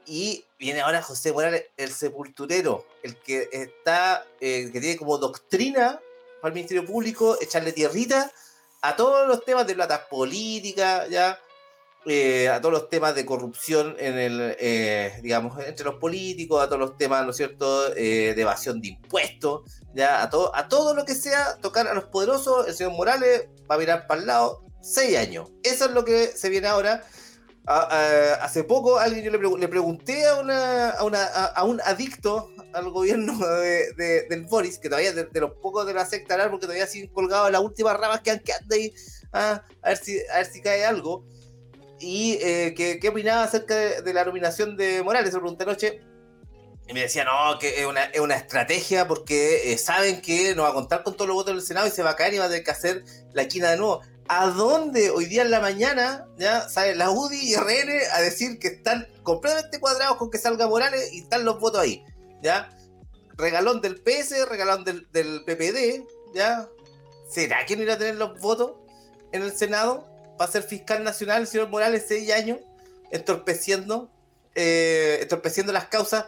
[0.08, 6.00] y viene ahora José Morales, el sepulturero, el que está, que tiene como doctrina
[6.42, 8.32] para el Ministerio Público, echarle tierrita
[8.82, 11.40] a todos los temas de platas políticas, ya,
[12.06, 16.68] eh, a todos los temas de corrupción en el, eh, digamos, entre los políticos, a
[16.68, 20.70] todos los temas, ¿no es cierto?, eh, de evasión de impuestos, ya, a todo, a
[20.70, 24.22] todo lo que sea tocar a los poderosos, el señor Morales va a mirar para
[24.22, 25.50] el lado seis años.
[25.64, 27.04] Eso es lo que se viene ahora.
[27.68, 30.96] Hace poco alguien yo le, pregunté a, una,
[31.66, 33.38] un adicto al gobierno
[33.98, 37.52] de, del Boris, que todavía de, los pocos de la secta porque todavía siguen colgados
[37.52, 38.94] las últimas ramas que han quedado ahí,
[39.34, 41.26] ah, a, ver si, a ver si cae algo.
[42.00, 46.02] Y eh, ¿qué, opinaba acerca de, la nominación de Morales, se pregunté anoche.
[46.88, 50.64] Y me decía, no, que es una, es una estrategia porque eh, saben que no
[50.64, 52.38] va a contar con todos los votos del Senado y se va a caer y
[52.38, 53.04] va a tener que hacer
[53.34, 54.02] la esquina de nuevo.
[54.30, 58.60] ¿A dónde hoy día en la mañana ya sale la UDI y RN a decir
[58.60, 62.04] que están completamente cuadrados con que salga Morales y están los votos ahí?
[62.42, 62.70] ¿Ya?
[63.38, 66.68] Regalón del PS, regalón del, del PPD, ¿ya?
[67.30, 68.74] ¿Será que no irá a tener los votos
[69.32, 70.06] en el Senado
[70.38, 72.60] para ser fiscal nacional el señor Morales seis años,
[73.12, 74.10] entorpeciendo,
[74.56, 76.26] eh, entorpeciendo las causas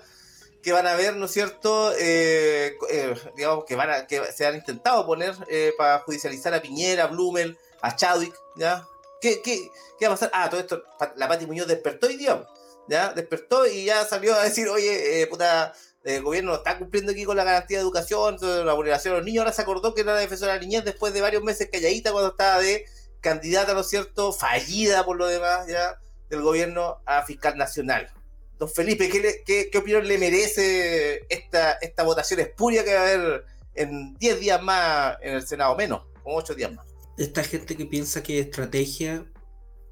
[0.64, 1.94] que van a haber, ¿no es cierto?
[1.98, 5.36] Eh, eh, digamos que van a, que se han intentado poner
[5.78, 8.86] para judicializar a Piñera, a Blumel, a Chadwick, ¿ya?
[9.22, 9.70] ¿Qué, qué,
[10.00, 10.32] qué va a pasar?
[10.34, 10.84] Ah, todo esto,
[11.16, 12.48] la Pati Muñoz despertó y dio,
[12.88, 13.14] ¿ya?
[13.14, 15.74] Despertó y ya salió a decir, oye, puta,
[16.04, 19.42] el gobierno está cumpliendo aquí con la garantía de educación, la vulneración de los niños,
[19.42, 22.12] ahora se acordó que era la defensora de la niñez después de varios meses calladita
[22.12, 22.86] cuando estaba de
[23.22, 26.00] candidata, ¿no es cierto?, fallida por lo demás ya
[26.30, 28.12] del gobierno a fiscal nacional.
[28.58, 33.46] Don Felipe, ¿qué, qué, opinión le merece esta, esta votación espuria que va a haber
[33.74, 36.89] en 10 días más en el Senado, menos, con 8 días más?
[37.20, 39.26] Esta gente que piensa que estrategia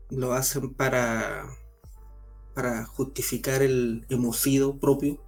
[0.09, 1.45] lo hacen para,
[2.55, 5.21] para justificar el hemocidio propio.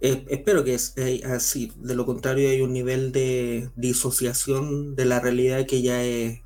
[0.00, 0.94] Eh, espero que es
[1.24, 1.72] así.
[1.76, 6.40] De lo contrario, hay un nivel de disociación de la realidad que ya es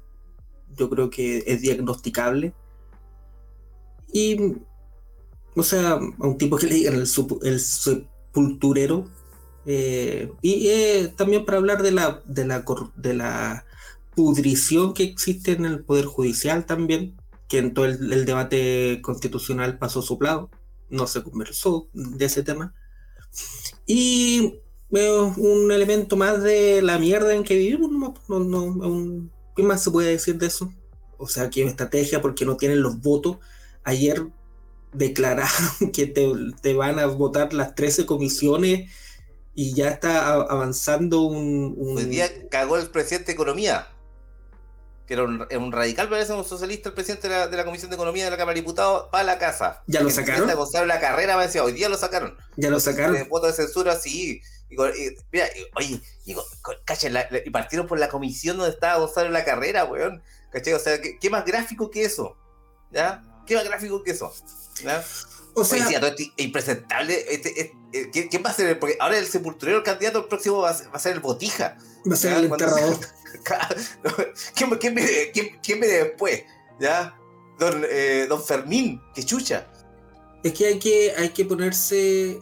[0.77, 2.53] yo creo que es diagnosticable.
[4.13, 4.57] Y,
[5.55, 9.07] o sea, a un tipo que le digan el, sepulturero.
[9.65, 12.63] Eh, y eh, también para hablar de la, de, la,
[12.97, 13.65] de la
[14.17, 17.17] pudrición que existe en el Poder Judicial también,
[17.49, 20.51] que en todo el, debate constitucional pasó soplado,
[20.91, 22.75] no se conversó de ese tema.
[23.87, 24.61] Y
[24.91, 27.91] veo un elemento más de la mierda en que vivimos,
[28.29, 30.73] no, no, un, ¿Qué más se puede decir de eso?
[31.17, 33.39] O sea, que estrategia porque no tienen los votos.
[33.85, 34.27] Ayer
[34.93, 35.51] declararon
[35.93, 38.91] que te, van a votar las 13 comisiones
[39.55, 41.75] y ya está avanzando un...
[41.79, 43.89] Hoy día cagó el presidente de Economía,
[45.07, 48.31] que era un, radical, parece un socialista, el presidente de la, Comisión de Economía de
[48.31, 49.83] la Cámara de Diputados, para la casa.
[49.87, 50.49] ¿Ya lo sacaron?
[50.89, 52.37] la carrera, decía, hoy día lo sacaron.
[52.57, 53.29] ¿Ya lo sacaron?
[53.29, 54.43] Voto de censura, sí.
[54.69, 54.77] Y,
[55.31, 55.47] mira,
[55.77, 60.23] oye, y, partieron por la comisión donde estaba Gonzalo la carrera, weón.
[60.51, 60.75] ¿Cachai?
[60.75, 62.37] O sea, ¿qué, más gráfico que eso?
[62.91, 63.23] ¿Ya?
[63.47, 64.33] ¿Qué más gráfico que eso?
[64.83, 65.05] ¿Ya?
[65.57, 67.25] O sea, es impresentable.
[67.31, 68.79] Este, este, ¿quién, va a ser?
[68.79, 71.79] Porque ahora el sepulturero, el candidato, el próximo va a, ser el botija.
[72.09, 72.99] Va a ser el enterrador.
[74.55, 75.33] ¿Quién, quién, viene,
[75.63, 76.45] quién, después?
[76.79, 77.17] ¿Ya?
[77.59, 79.67] Don, eh, don Fermín, que chucha.
[80.45, 82.39] Es que hay que, hay que ponerse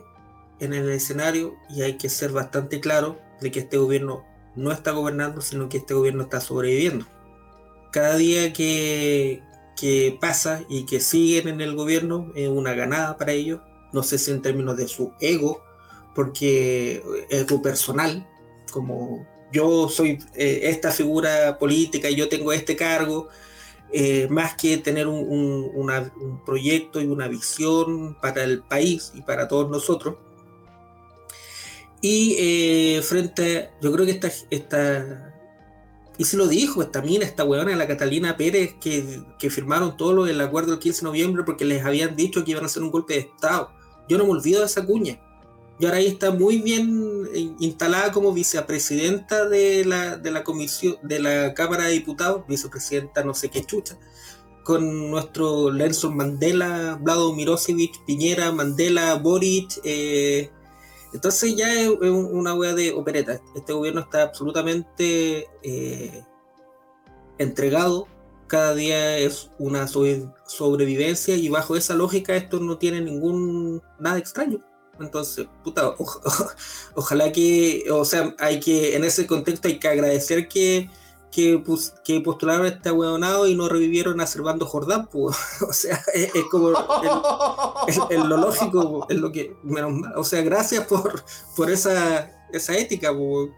[0.58, 4.24] en el escenario y hay que ser bastante claro de que este gobierno
[4.56, 7.06] no está gobernando, sino que este gobierno está sobreviviendo.
[7.92, 9.40] Cada día que,
[9.76, 13.60] que pasa y que siguen en el gobierno es una ganada para ellos,
[13.92, 15.62] no sé si en términos de su ego,
[16.14, 18.28] porque ego personal,
[18.70, 23.28] como yo soy eh, esta figura política y yo tengo este cargo,
[23.92, 29.46] eh, más que tener un, un, proyecto y una visión para el país y para
[29.46, 30.16] todos nosotros,
[32.00, 35.33] y eh, frente, yo creo que esta, esta,
[36.16, 40.12] y se lo dijo, esta mina, esta huevona, la Catalina Pérez, que, que firmaron todo
[40.12, 42.82] lo del acuerdo del 15 de noviembre porque les habían dicho que iban a hacer
[42.82, 43.70] un golpe de Estado.
[44.08, 45.18] Yo no me olvido de esa cuña.
[45.78, 47.26] y ahora ahí está muy bien
[47.58, 53.34] instalada como vicepresidenta de la, de la comisión, de la Cámara de Diputados, vicepresidenta no
[53.34, 53.98] sé qué chucha,
[54.62, 60.50] con nuestro Nelson Mandela, Vlado Mirosevic, Piñera, Mandela, Boric, eh,
[61.14, 63.40] entonces ya es, una wea de opereta.
[63.54, 66.24] Este gobierno está absolutamente eh,
[67.38, 68.08] entregado.
[68.48, 74.58] Cada día es una sobrevivencia y bajo esa lógica esto no tiene ningún nada extraño.
[75.00, 75.94] Entonces, puta,
[76.94, 80.90] ojalá que, o sea, hay que, en ese contexto hay que agradecer que,
[81.34, 81.60] que,
[82.04, 85.36] que postularon este hueonado y no revivieron a Servando Jordán, pues,
[85.68, 86.68] o sea, es, como
[88.10, 89.56] el, lo lógico, es lo que,
[90.14, 91.24] o sea, gracias por,
[91.56, 93.50] por esa, esa ética, pues,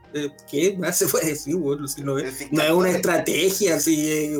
[0.50, 1.54] ¿qué más se puede decir?
[1.94, 4.38] si no, es, no es una estrategia, así, eh,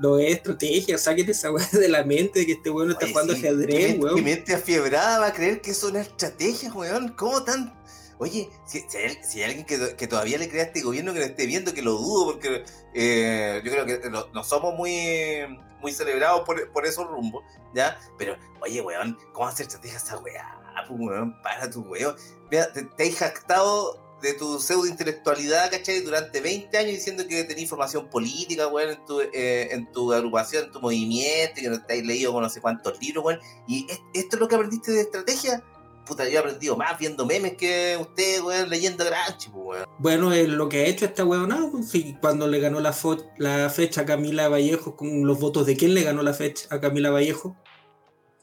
[0.00, 3.32] no es estrategia, saquen esa weá de la mente de que este weón está jugando
[3.32, 4.16] ajedrez, weón.
[4.16, 7.10] Mi mente afiebrada va a creer que es una estrategia, weón.
[7.16, 7.72] ¿Cómo tan.?
[8.18, 11.74] Oye, si, hay, alguien que, todavía le crea a este gobierno que lo esté viendo,
[11.74, 12.64] que lo dudo, porque
[12.94, 15.44] eh, yo creo que no, somos muy,
[15.80, 17.44] muy celebrados por, por esos rumbos,
[17.74, 17.98] ¿ya?
[18.16, 20.60] Pero, oye, weón, ¿cómo hacer estrategia esa weá?
[20.88, 22.16] Weón, para tu weón.
[22.50, 26.00] Te, te has jactado de tu pseudo intelectualidad, ¿cachai?
[26.00, 30.64] Durante 20 años diciendo que tenés información política, weón, en tu, eh, en tu agrupación,
[30.64, 33.40] en tu movimiento, que no has leído con no sé cuántos libros, weón.
[33.66, 35.62] Y esto es lo que aprendiste de estrategia.
[36.06, 39.86] Puta, yo he aprendido más viendo memes que usted, weón, leyendo Granchi, weón.
[39.98, 42.94] Bueno, es lo que ha hecho esta weón, no, pues, cuando le ganó la,
[43.38, 46.80] la fecha a Camila Vallejo, con los votos de quién le ganó la fecha a
[46.80, 47.56] Camila Vallejo.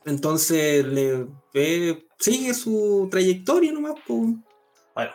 [0.06, 1.28] Entonces, le
[2.20, 4.34] sigue su trayectoria nomás, pues.
[4.94, 5.14] Bueno,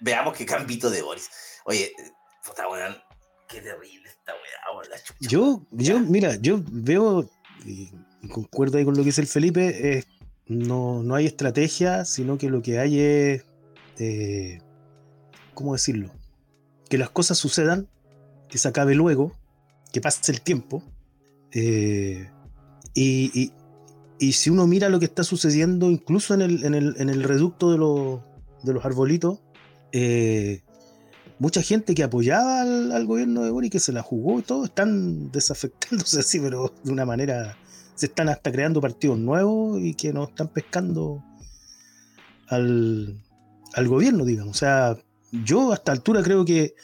[0.00, 1.30] veamos qué cambito de Boris.
[1.64, 1.92] Oye,
[2.46, 2.96] puta weón,
[3.48, 5.18] qué terrible esta weá, la chucha.
[5.20, 7.28] Yo, yo, mira, yo veo,
[7.64, 7.90] y,
[8.28, 10.04] concuerdo ahí con lo que dice el Felipe,
[10.46, 13.44] no, no hay estrategia, sino que lo que hay es,
[13.98, 14.58] eh,
[15.54, 16.10] ¿cómo decirlo?
[16.88, 17.88] Que las cosas sucedan,
[18.48, 19.32] que se acabe luego,
[19.92, 20.82] que pase el tiempo.
[21.52, 22.28] Eh,
[22.94, 23.52] y,
[24.18, 27.22] y, si uno mira lo que está sucediendo, incluso en el, en el, en el
[27.22, 28.20] reducto de los
[28.64, 29.38] de los arbolitos,
[29.92, 30.62] eh,
[31.38, 35.30] mucha gente que apoyaba al, gobierno de Boric, que se la jugó y todo, están
[35.30, 37.56] desafectándose así, pero de una manera,
[37.94, 41.22] se están hasta creando partidos nuevos y que no están pescando
[42.48, 43.20] al,
[43.86, 44.56] gobierno, digamos.
[44.56, 44.96] O sea,
[45.32, 46.74] yo a esta altura creo que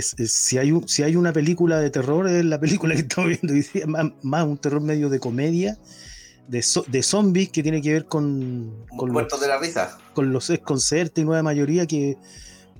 [0.00, 3.66] si, hay si hay una película de terror, es la película que estamos viendo hoy
[3.72, 3.86] día,
[4.22, 5.78] más un terror medio de comedia
[6.48, 8.86] de, zombies que tiene que ver con.
[8.96, 9.98] con los, de la risa.
[10.14, 12.16] Con los ex y nueva mayoría que,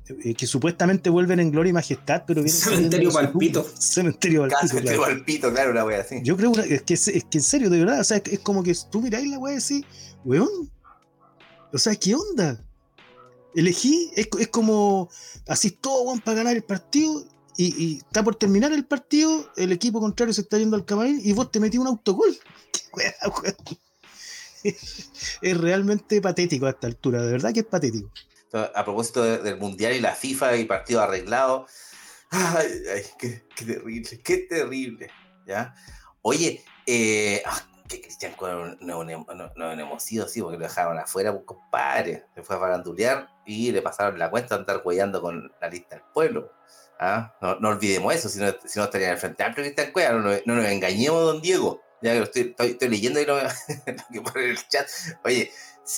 [0.08, 2.60] eh, que supuestamente vuelven en gloria y majestad, pero vienen.
[2.60, 3.66] Cementerio Palpito.
[3.78, 4.68] Cementerio Palpito.
[4.68, 6.20] Cementerio Palpito, claro, una wea así.
[6.22, 8.74] Yo creo es que, es, que en serio, de verdad, o sea, es, como que
[8.90, 9.84] tú miráis la wea y decís,
[10.24, 10.70] weón.
[11.72, 12.60] O sea, ¿qué onda?
[13.54, 15.08] Elegí, es, es como
[15.48, 17.24] así todo, weón, para ganar el partido
[17.56, 21.32] y, está por terminar el partido, el equipo contrario se está yendo al camarín y
[21.32, 22.36] vos te metí un autogol.
[25.42, 28.10] es realmente patético a esta altura, de verdad que es patético.
[28.52, 31.66] A propósito del Mundial y la FIFA y partido arreglado,
[32.30, 35.10] ay, ay qué, terrible, qué terrible.
[35.46, 35.74] ¿ya?
[36.22, 38.34] Oye, eh, ah, que Cristian
[38.80, 39.02] no,
[39.72, 42.24] hemos sido así porque lo dejaron afuera, pues compadre.
[42.34, 45.96] Se fue a farandulear y le pasaron la cuenta a andar cuellando con la lista
[45.96, 46.52] del pueblo.
[46.98, 47.34] ¿ah?
[47.40, 50.30] No, olvidemos eso, si no, si no estaría en el Frente Amplio Cristian Cueva, no,
[50.44, 51.80] no, nos engañemos, don Diego.
[52.02, 53.38] Ya que estoy, estoy, leyendo y lo,
[54.12, 54.86] que pone en el chat.
[55.24, 55.50] Oye,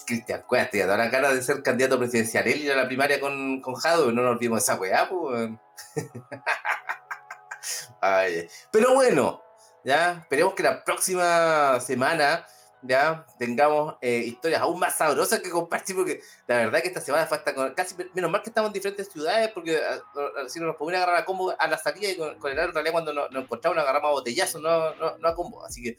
[0.07, 2.47] Cristian Cueva, te da la cara de ser candidato presidencial.
[2.47, 5.51] Él ir a la primaria con, con Jado, no nos olvidemos esa weá, pues.
[8.70, 9.43] Pero bueno,
[9.84, 12.47] ya, esperemos que la próxima semana
[12.82, 17.26] ya tengamos eh, historias aún más sabrosas que compartir, porque la verdad que esta semana
[17.26, 20.01] fue hasta con, casi menos mal que estamos en diferentes ciudades, porque ah,
[20.49, 23.12] si nos podemos agarrar a combo a la salida y con, el en realidad cuando
[23.12, 25.99] nos, encontramos nos agarramos a botellazo, no, no, no, a combo, así que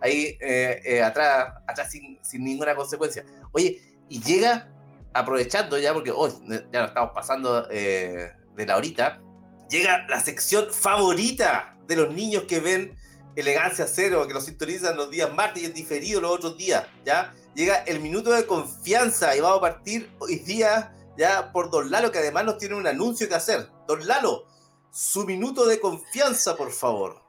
[0.00, 3.24] ahí eh, atrás, atrás sin, ninguna consecuencia.
[3.52, 4.72] Oye, y llega
[5.12, 6.32] aprovechando ya, porque hoy
[6.72, 9.20] ya nos estamos pasando de la horita,
[9.68, 12.96] llega la sección favorita de los niños que ven
[13.36, 17.32] Elegancia Cero, que nos sintonizan los días martes y es diferido los otros días, ¿ya?
[17.54, 22.10] Llega el minuto de confianza y vamos a partir hoy día ya por Don Lalo,
[22.10, 23.68] que además nos tiene un anuncio que hacer.
[23.86, 24.46] Don Lalo,
[24.90, 27.22] su minuto de confianza, por favor.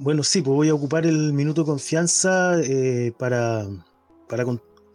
[0.00, 3.66] Bueno, sí, pues voy a ocupar el minuto de confianza eh, para,
[4.28, 4.44] para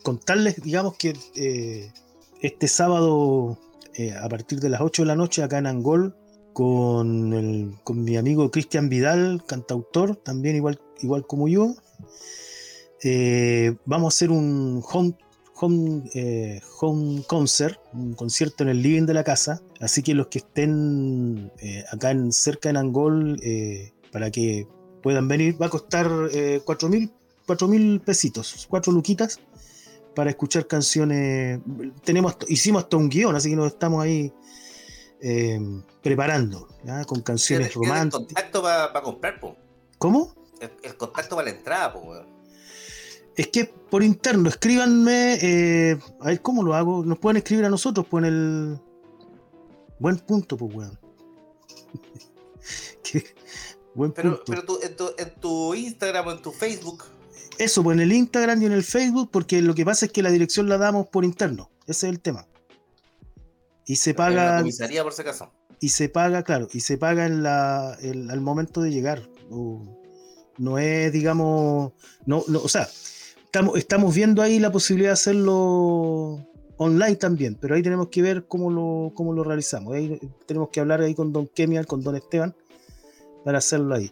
[0.02, 1.92] contarles, digamos, que eh,
[2.42, 3.60] este sábado,
[3.96, 6.16] eh, a partir de las 8 de la noche, acá en Angol,
[6.54, 11.76] con, el, con mi amigo Cristian Vidal, cantautor, también igual, igual como yo.
[13.84, 15.18] Vamos a hacer un home,
[15.56, 19.62] home, home concert, un concierto en el living de la casa.
[19.82, 21.52] Así que los que estén
[21.92, 23.38] acá en, cerca en Angol,
[24.10, 24.66] para que
[25.04, 27.12] puedan venir, va a costar eh, cuatro mil
[27.46, 29.40] cuatro mil pesitos, cuatro luquitas
[30.16, 31.60] para escuchar canciones.
[32.04, 34.32] Tenemos, hicimos hasta un guion, así que nos estamos ahí
[35.22, 35.60] eh,
[36.02, 37.04] preparando, ¿ya?
[37.06, 38.26] con canciones ¿Tienes- tienes románticas.
[38.28, 39.56] contacto para comprar, po.
[39.98, 40.34] ¿Cómo?
[40.62, 42.28] El, el contacto para la entrada, po, weón.
[43.36, 47.04] Es que por interno, escríbanme, eh, a ver cómo lo hago.
[47.04, 48.80] Nos pueden escribir a nosotros, pues en el.
[50.00, 51.00] Buen punto, pues, weón.
[53.96, 54.44] Buen Pero, punto.
[54.48, 57.04] pero tú, en, tu, en tu Instagram o en tu Facebook,
[57.58, 60.24] Eso, pues en el Instagram y en el Facebook, porque lo que pasa es que
[60.24, 61.70] la dirección la damos por interno.
[61.86, 62.48] Ese es el tema.
[63.86, 65.52] Y se en paga, comisaría por si acaso.
[65.80, 69.30] y se paga, claro, y se paga en la, el- al momento de llegar.
[70.58, 71.92] No es, digamos,
[72.26, 72.88] no, no, o sea,
[73.46, 78.46] estamos, estamos viendo ahí la posibilidad de hacerlo online también, pero ahí tenemos que ver
[78.48, 79.94] cómo lo, cómo lo realizamos.
[79.94, 82.56] Ahí tenemos que hablar ahí con Don Kemian, con Don Esteban,
[83.44, 84.12] para hacerlo ahí.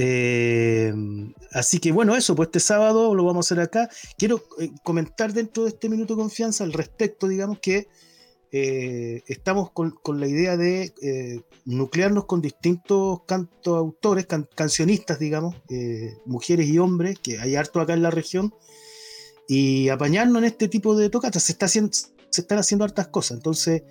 [0.00, 0.94] Eh,
[1.50, 3.90] así que bueno, eso, pues este sábado lo vamos a hacer acá.
[4.16, 7.88] Quiero eh, comentar dentro de este minuto de confianza al respecto, digamos que
[8.52, 15.56] eh, estamos con, con la idea de nuclearnos con distintos cantoautores, can- cancionistas, digamos,
[16.24, 18.54] mujeres y hombres, que hay harto acá en la región,
[19.48, 21.42] y apañarnos en este tipo de tocatas.
[21.42, 23.82] Se, está haciendo, se están haciendo hartas cosas, entonces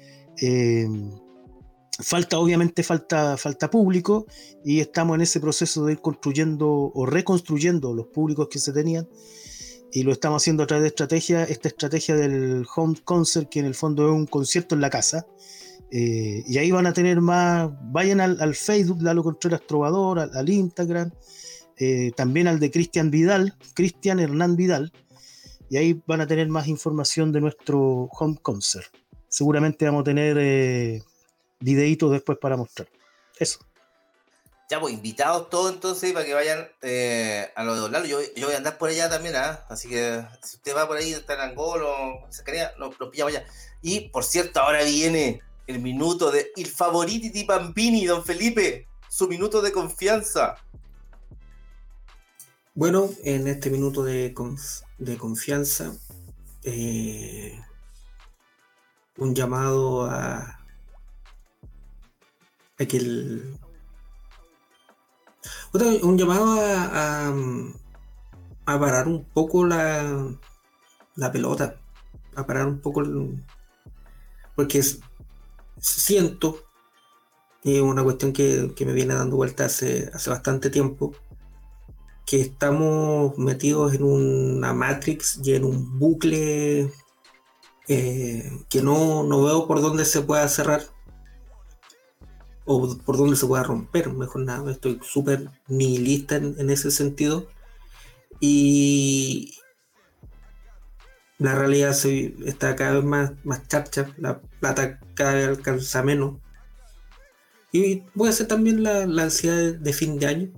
[1.99, 4.25] falta, obviamente, falta, falta público,
[4.63, 9.07] y estamos en ese proceso de ir construyendo o reconstruyendo los públicos que se tenían
[9.91, 13.65] y lo estamos haciendo a través de estrategia, esta estrategia del home concert, que en
[13.65, 15.25] el fondo es un concierto en la casa.
[15.91, 20.49] Eh, y ahí van a tener más, vayan al, al Facebook, Lalo Contreras Trovador, al,
[20.49, 21.11] Instagram,
[21.77, 24.91] eh, también al de Cristian Vidal, Cristian Hernán Vidal,
[25.69, 28.87] y ahí van a tener más información de nuestro home concert.
[29.29, 31.01] Seguramente vamos a tener eh,
[31.59, 32.87] videitos después para mostrar.
[33.39, 33.59] Eso.
[34.69, 38.05] Ya, pues invitados todos entonces para que vayan eh, a lo de Don Lalo.
[38.05, 39.65] Yo, yo voy a andar por allá también, ¿ah?
[39.69, 42.27] Así que si usted va por ahí, está en Angol o
[42.77, 43.47] lo, lo pillamos allá.
[43.81, 48.87] Y por cierto, ahora viene el minuto de Il Favoriti di Bambini, don Felipe.
[49.09, 50.57] Su minuto de confianza.
[52.75, 55.93] Bueno, en este minuto de, conf- de confianza,
[56.63, 57.59] eh,
[59.15, 60.56] un llamado a,
[62.79, 63.57] a que el-
[65.71, 67.33] otra- un llamado a,
[68.79, 70.35] parar un poco la,
[71.15, 71.79] la pelota,
[72.35, 73.01] a parar un poco
[74.55, 74.81] porque
[75.79, 76.57] siento,
[77.63, 81.13] y es una cuestión que, que me viene dando vuelta hace, hace bastante tiempo,
[82.25, 86.91] que estamos metidos en una matrix y en un bucle
[87.87, 90.83] eh, que no, no veo por dónde se pueda cerrar
[92.67, 97.47] o por dónde se pueda romper, mejor nada, estoy súper nihilista en, ese sentido
[98.39, 99.55] y
[101.39, 106.35] la realidad se- está cada vez más, más charcha, la plata cada vez alcanza menos
[107.71, 110.49] y puede ser también la, ansiedad de, de fin de año,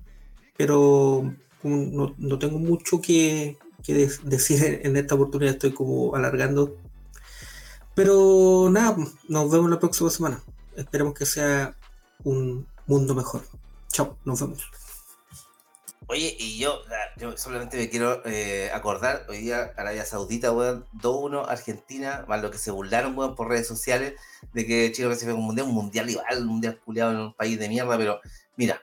[0.57, 6.78] pero no, no tengo mucho que, que de- decir en esta oportunidad, estoy como alargando.
[7.95, 8.95] Pero nada,
[9.28, 10.41] nos vemos la próxima semana.
[10.76, 11.76] Esperemos que sea
[12.24, 13.43] un mundo mejor.
[13.91, 14.70] Chao, nos vemos.
[16.11, 16.82] Oye, y yo,
[17.17, 22.49] yo solamente me quiero eh, acordar, hoy día Arabia Saudita, weón, 2-1 Argentina, más lo
[22.49, 24.15] que se burlaron, weón, por redes sociales,
[24.51, 27.59] de que Chile clasificó un mundial, un mundial igual, un mundial culiado en un país
[27.59, 28.22] de mierda, pero
[28.57, 28.82] mira,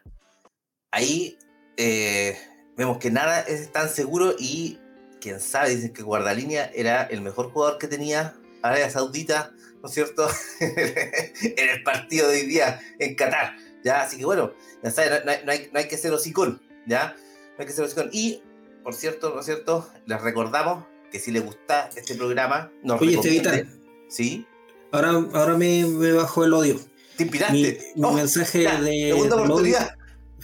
[0.93, 1.37] ahí
[1.77, 2.39] eh,
[2.77, 4.79] vemos que nada es tan seguro y
[5.21, 9.53] quién sabe, dicen que Guardalínea era el mejor jugador que tenía Arabia Saudita,
[9.83, 10.29] ¿no es cierto?
[10.61, 14.53] en el partido de hoy día en Qatar, ya, así que bueno,
[14.83, 17.15] ya sabes, no, no hay, no hay- que ser hocicón, ¿ya?
[17.17, 18.09] No hay que ser hocicón.
[18.13, 18.43] Y,
[18.83, 19.89] por cierto, ¿no es cierto?
[20.07, 23.15] Les recordamos que si les gusta este programa, nos Oye.
[23.15, 23.63] Estevita,
[24.09, 24.47] ¿Sí?
[24.93, 26.77] ahora, ahora me, me bajó el odio.
[27.17, 27.93] ¿Te Mi, inspiraste?
[27.97, 29.95] mi Oh, mensaje ya, de segunda oportunidad.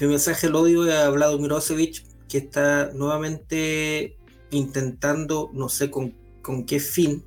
[0.00, 4.16] mi mensaje del odio ha hablado Mirosevic, que está nuevamente
[4.50, 7.24] intentando, no sé con, con qué fin,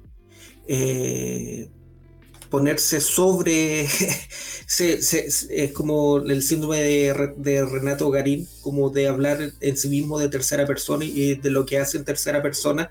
[0.67, 1.69] eh,
[2.49, 3.81] ponerse sobre.
[4.79, 10.65] es como el síndrome de Renato Garín, como de hablar en sí mismo de tercera
[10.65, 12.89] persona y de lo que hace en tercera persona.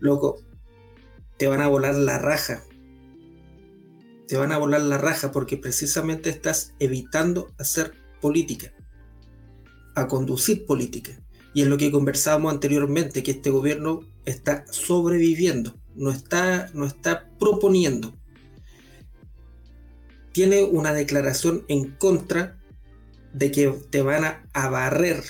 [0.00, 0.42] Loco,
[1.36, 2.62] te van a volar la raja.
[4.28, 8.72] Te van a volar la raja porque precisamente estás evitando hacer política,
[9.94, 11.12] a conducir política.
[11.54, 17.28] Y es lo que conversábamos anteriormente, que este gobierno está sobreviviendo, no está, no está
[17.38, 18.14] proponiendo.
[20.32, 22.58] Tiene una declaración en contra
[23.32, 25.22] de que te van a, barrer,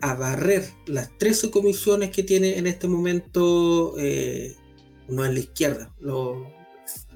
[0.00, 4.56] a barrer las 13 comisiones que tiene en este momento, eh,
[5.08, 6.38] no en la izquierda, los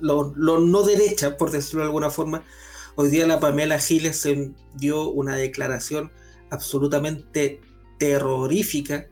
[0.01, 2.45] lo, no derecha, por decirlo de alguna forma.
[2.97, 4.27] Hoy día la Pamela Giles
[4.75, 6.11] dio una declaración
[6.51, 7.61] absolutamente
[7.99, 9.09] terrorífica,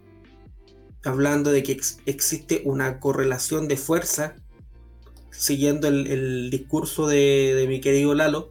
[1.05, 4.37] hablando de que existe una correlación de fuerza,
[5.37, 8.49] siguiendo el, discurso de, mi querido Lalo,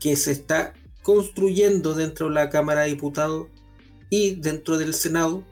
[0.00, 3.48] que se está construyendo dentro de la Cámara de Diputados
[4.10, 5.44] y dentro del Senado,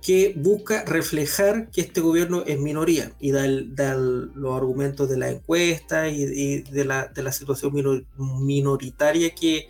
[0.00, 6.08] que busca reflejar que este gobierno es minoría y da, los argumentos de la encuesta
[6.08, 9.68] y, de, la, situación minoritaria que,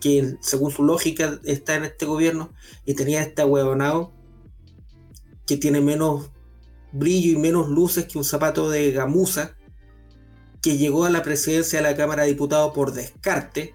[0.00, 2.52] que según su lógica está en este gobierno
[2.84, 4.12] y tenía este huevonado
[5.46, 6.30] que tiene menos
[6.94, 9.56] brillo y menos luces que un zapato de gamuza
[10.62, 13.74] que llegó a la presidencia de la Cámara de Diputados por descarte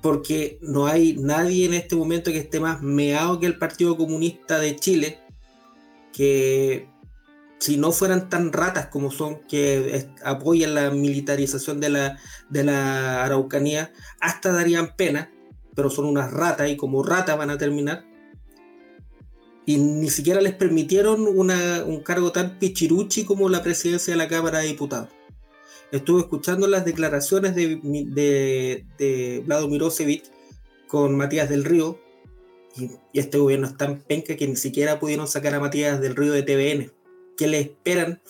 [0.00, 4.58] porque no hay nadie en este momento que esté más meado que el Partido Comunista
[4.58, 5.18] de Chile
[6.12, 6.88] que
[7.62, 12.18] si no fueran tan ratas como son, que apoyan la militarización de la,
[12.50, 15.30] de la Araucanía, hasta darían pena,
[15.76, 18.04] pero son unas ratas y como ratas van a terminar.
[19.64, 24.58] Y ni siquiera les permitieron un cargo tan pichiruchi como la presidencia de la Cámara
[24.58, 25.08] de Diputados.
[25.92, 29.68] Estuve escuchando las declaraciones de, de, de Vlado
[30.88, 31.98] con Matías del Río,
[32.76, 36.32] y, este gobierno es tan penca que ni siquiera pudieron sacar a Matías del Río
[36.32, 36.92] de TVN.
[37.36, 38.20] ¿Qué le esperan?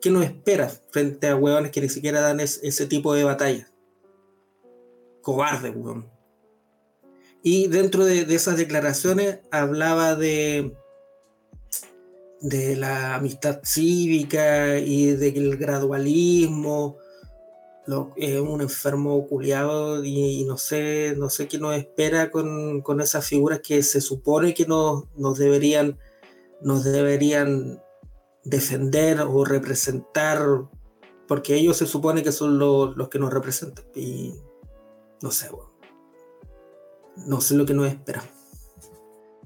[0.00, 3.70] ¿Qué nos espera frente a huevones que ni siquiera dan ese tipo de batalla?
[5.22, 6.19] Cobarde, huevón.
[7.42, 10.74] Y dentro de, esas declaraciones hablaba de,
[12.40, 16.98] de la amistad cívica y del gradualismo.
[18.16, 23.26] es un enfermo culiado y, no sé, no sé qué nos espera con, con esas
[23.26, 25.98] figuras que se supone que nos, nos deberían,
[26.60, 27.80] nos deberían
[28.44, 30.40] defender o representar,
[31.26, 33.84] porque ellos se supone que son los, que nos representan.
[33.94, 34.34] Y
[35.22, 35.48] no sé,
[37.26, 38.22] no sé lo que nos espera.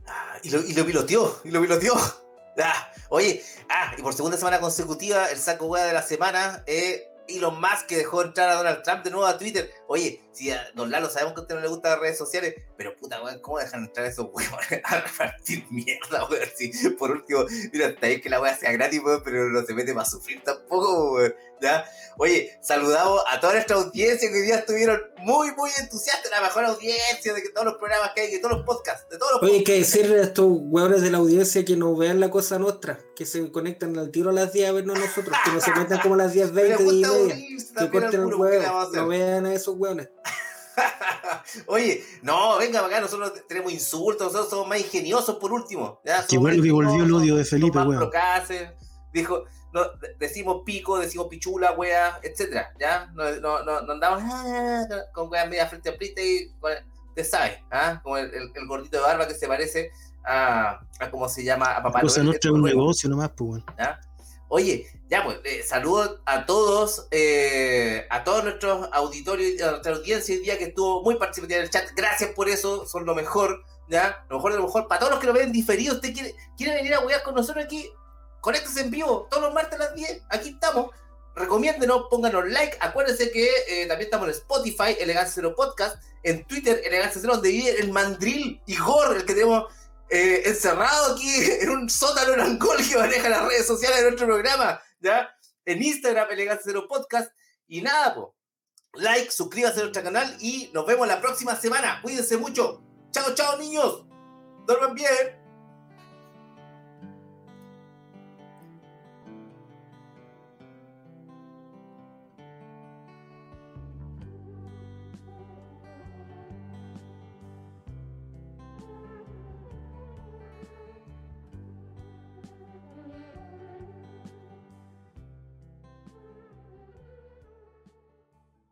[0.07, 1.95] Ah, y, lo, y lo piloteó, y lo piloteó.
[2.57, 7.03] Ah, oye, ah, y por segunda semana consecutiva, el saco hueá de la semana es
[7.27, 9.69] Elon Musk que dejó entrar a Donald Trump de nuevo a Twitter.
[9.89, 12.55] Oye, si a Don Lalo sabemos que a usted no le gustan las redes sociales,
[12.77, 16.49] pero puta weón, ¿cómo dejan entrar a esos huevones a repartir mierda, weón?
[16.57, 19.75] Si, por último, mira, está bien que la weá sea gratis, weón, pero no se
[19.75, 21.35] mete para sufrir tampoco, weón.
[21.61, 21.85] ¿Ya?
[22.19, 26.65] Oye, saludamos a toda nuestra audiencia que hoy día estuvieron muy, muy entusiastas, la mejor
[26.65, 29.43] audiencia de que todos los programas que hay, de todos los podcasts, de todos los
[29.43, 32.59] Oye, hay que decirle a estos huevones de la audiencia que no vean la cosa
[32.59, 35.73] nuestra, que se conectan al tiro a las 10 a vernos nosotros, que no se
[35.73, 37.37] metan como a las 10, 20 y media,
[37.79, 40.09] que corten el huevo, no vean a esos huevones.
[41.67, 46.01] Oye, no, venga acá, nosotros tenemos insultos, nosotros somos más ingeniosos por último.
[46.05, 46.27] ¿ya?
[46.27, 48.11] que bueno que volvió el odio de Felipe, weón.
[49.13, 49.83] Dijo, no,
[50.19, 53.07] decimos pico, decimos pichula, wea, etcétera, ¿ya?
[53.15, 56.55] No, no, no, andamos ah, con weas media frente a frente y
[57.15, 58.01] te sabes, ¿ah?
[58.03, 59.93] Como el, el, gordito de barba que se parece
[60.25, 61.77] a, a ¿cómo se llama?
[61.77, 63.63] A Papá Cosa nuestra es un negocio nomás, pues.
[64.49, 70.35] Oye, ya pues, eh, saludo a todos, eh, a todos nuestros auditorios, a nuestra audiencia
[70.35, 71.89] hoy día que estuvo muy participativa en el chat.
[71.95, 74.25] Gracias por eso, son lo mejor, ¿ya?
[74.29, 74.89] Lo mejor de lo mejor.
[74.89, 77.65] Para todos los que lo ven diferido, usted quiere, quiere venir a jugar con nosotros
[77.65, 77.89] aquí,
[78.41, 80.23] conéctese en vivo todos los martes a las 10.
[80.31, 80.91] Aquí estamos.
[81.37, 82.77] Recomiéndenos, pónganos like.
[82.81, 87.51] Acuérdense que eh, también estamos en Spotify, Elegancia Cero Podcast, en Twitter, Elegancia Cero, donde
[87.51, 89.67] vive el mandril Igor, el que tenemos
[90.11, 91.29] eh, encerrado aquí
[91.61, 94.81] en un sótano en Angol que maneja las redes sociales de nuestro programa,
[95.65, 97.31] En Instagram, Elegancia Cero Podcast.
[97.67, 98.29] Y nada, pues,
[98.95, 102.01] like, suscríbase a nuestro canal y nos vemos la próxima semana.
[102.03, 102.83] Cuídense mucho.
[103.11, 104.07] Chao, chao, niños.
[104.67, 105.44] Duerman bien.